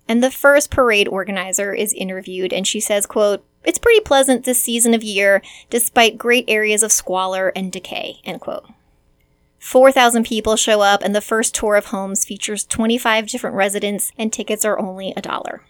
and 0.09 0.23
the 0.23 0.31
first 0.31 0.71
parade 0.71 1.07
organizer 1.07 1.73
is 1.73 1.93
interviewed 1.93 2.51
and 2.51 2.67
she 2.67 2.81
says, 2.81 3.05
quote, 3.05 3.45
it's 3.63 3.79
pretty 3.79 3.99
pleasant 4.01 4.43
this 4.43 4.61
season 4.61 4.93
of 4.93 5.03
year, 5.03 5.41
despite 5.69 6.17
great 6.17 6.45
areas 6.47 6.81
of 6.81 6.91
squalor 6.91 7.49
and 7.55 7.71
decay, 7.71 8.19
end 8.25 8.41
quote. 8.41 8.65
4,000 9.59 10.25
people 10.25 10.55
show 10.55 10.81
up, 10.81 11.03
and 11.03 11.13
the 11.13 11.21
first 11.21 11.53
tour 11.53 11.75
of 11.75 11.87
homes 11.87 12.23
features 12.23 12.65
25 12.65 13.27
different 13.27 13.57
residents, 13.57 14.11
and 14.17 14.31
tickets 14.31 14.63
are 14.63 14.79
only 14.79 15.13
a 15.15 15.21
dollar. 15.21 15.63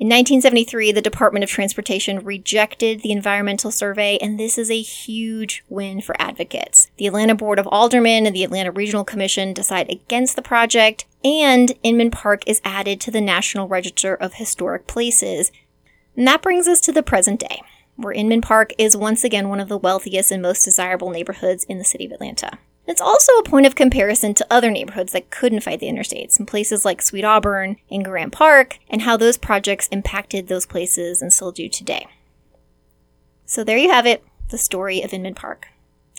In 0.00 0.08
1973, 0.08 0.92
the 0.92 1.00
Department 1.00 1.44
of 1.44 1.50
Transportation 1.50 2.24
rejected 2.24 3.02
the 3.02 3.12
environmental 3.12 3.70
survey, 3.70 4.18
and 4.18 4.40
this 4.40 4.58
is 4.58 4.70
a 4.70 4.80
huge 4.80 5.62
win 5.68 6.00
for 6.00 6.16
advocates. 6.20 6.90
The 6.96 7.06
Atlanta 7.06 7.34
Board 7.34 7.58
of 7.58 7.68
Aldermen 7.68 8.26
and 8.26 8.34
the 8.34 8.42
Atlanta 8.42 8.72
Regional 8.72 9.04
Commission 9.04 9.52
decide 9.52 9.88
against 9.90 10.36
the 10.36 10.42
project, 10.42 11.04
and 11.24 11.72
Inman 11.82 12.10
Park 12.10 12.42
is 12.46 12.60
added 12.64 13.00
to 13.00 13.10
the 13.10 13.20
National 13.20 13.68
Register 13.68 14.14
of 14.14 14.34
Historic 14.34 14.86
Places. 14.86 15.52
And 16.16 16.26
that 16.26 16.42
brings 16.42 16.66
us 16.66 16.80
to 16.82 16.92
the 16.92 17.02
present 17.02 17.40
day, 17.40 17.62
where 17.96 18.12
Inman 18.12 18.40
Park 18.40 18.72
is 18.78 18.96
once 18.96 19.24
again 19.24 19.48
one 19.48 19.60
of 19.60 19.68
the 19.68 19.78
wealthiest 19.78 20.30
and 20.30 20.42
most 20.42 20.64
desirable 20.64 21.10
neighborhoods 21.10 21.64
in 21.64 21.78
the 21.78 21.84
city 21.84 22.06
of 22.06 22.12
Atlanta. 22.12 22.58
It's 22.86 23.00
also 23.00 23.32
a 23.34 23.44
point 23.44 23.66
of 23.66 23.74
comparison 23.76 24.34
to 24.34 24.46
other 24.50 24.70
neighborhoods 24.70 25.12
that 25.12 25.30
couldn't 25.30 25.62
fight 25.62 25.78
the 25.78 25.86
interstates, 25.86 26.40
in 26.40 26.46
places 26.46 26.84
like 26.84 27.00
Sweet 27.00 27.24
Auburn 27.24 27.76
and 27.90 28.04
Grant 28.04 28.32
Park, 28.32 28.78
and 28.88 29.02
how 29.02 29.16
those 29.16 29.38
projects 29.38 29.86
impacted 29.88 30.48
those 30.48 30.66
places 30.66 31.22
and 31.22 31.32
still 31.32 31.52
do 31.52 31.68
today. 31.68 32.08
So 33.46 33.62
there 33.62 33.78
you 33.78 33.90
have 33.90 34.06
it, 34.06 34.24
the 34.48 34.58
story 34.58 35.02
of 35.02 35.12
Inman 35.12 35.34
Park. 35.34 35.68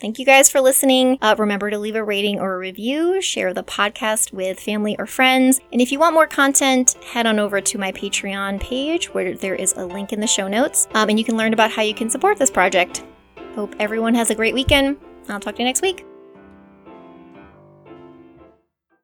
Thank 0.02 0.18
you 0.18 0.26
guys 0.26 0.50
for 0.50 0.60
listening. 0.60 1.16
Uh, 1.22 1.36
remember 1.38 1.70
to 1.70 1.78
leave 1.78 1.94
a 1.94 2.02
rating 2.02 2.40
or 2.40 2.56
a 2.56 2.58
review, 2.58 3.22
share 3.22 3.54
the 3.54 3.62
podcast 3.62 4.32
with 4.32 4.58
family 4.58 4.96
or 4.98 5.06
friends. 5.06 5.60
And 5.70 5.80
if 5.80 5.92
you 5.92 6.00
want 6.00 6.12
more 6.12 6.26
content, 6.26 6.94
head 7.04 7.24
on 7.24 7.38
over 7.38 7.60
to 7.60 7.78
my 7.78 7.92
Patreon 7.92 8.60
page 8.60 9.14
where 9.14 9.36
there 9.36 9.54
is 9.54 9.74
a 9.74 9.86
link 9.86 10.12
in 10.12 10.18
the 10.18 10.26
show 10.26 10.48
notes. 10.48 10.88
Um, 10.94 11.08
and 11.08 11.20
you 11.20 11.24
can 11.24 11.36
learn 11.36 11.52
about 11.52 11.70
how 11.70 11.82
you 11.82 11.94
can 11.94 12.10
support 12.10 12.36
this 12.36 12.50
project. 12.50 13.04
Hope 13.54 13.76
everyone 13.78 14.16
has 14.16 14.30
a 14.30 14.34
great 14.34 14.54
weekend. 14.54 14.96
I'll 15.28 15.38
talk 15.38 15.54
to 15.54 15.62
you 15.62 15.66
next 15.66 15.82
week. 15.82 16.04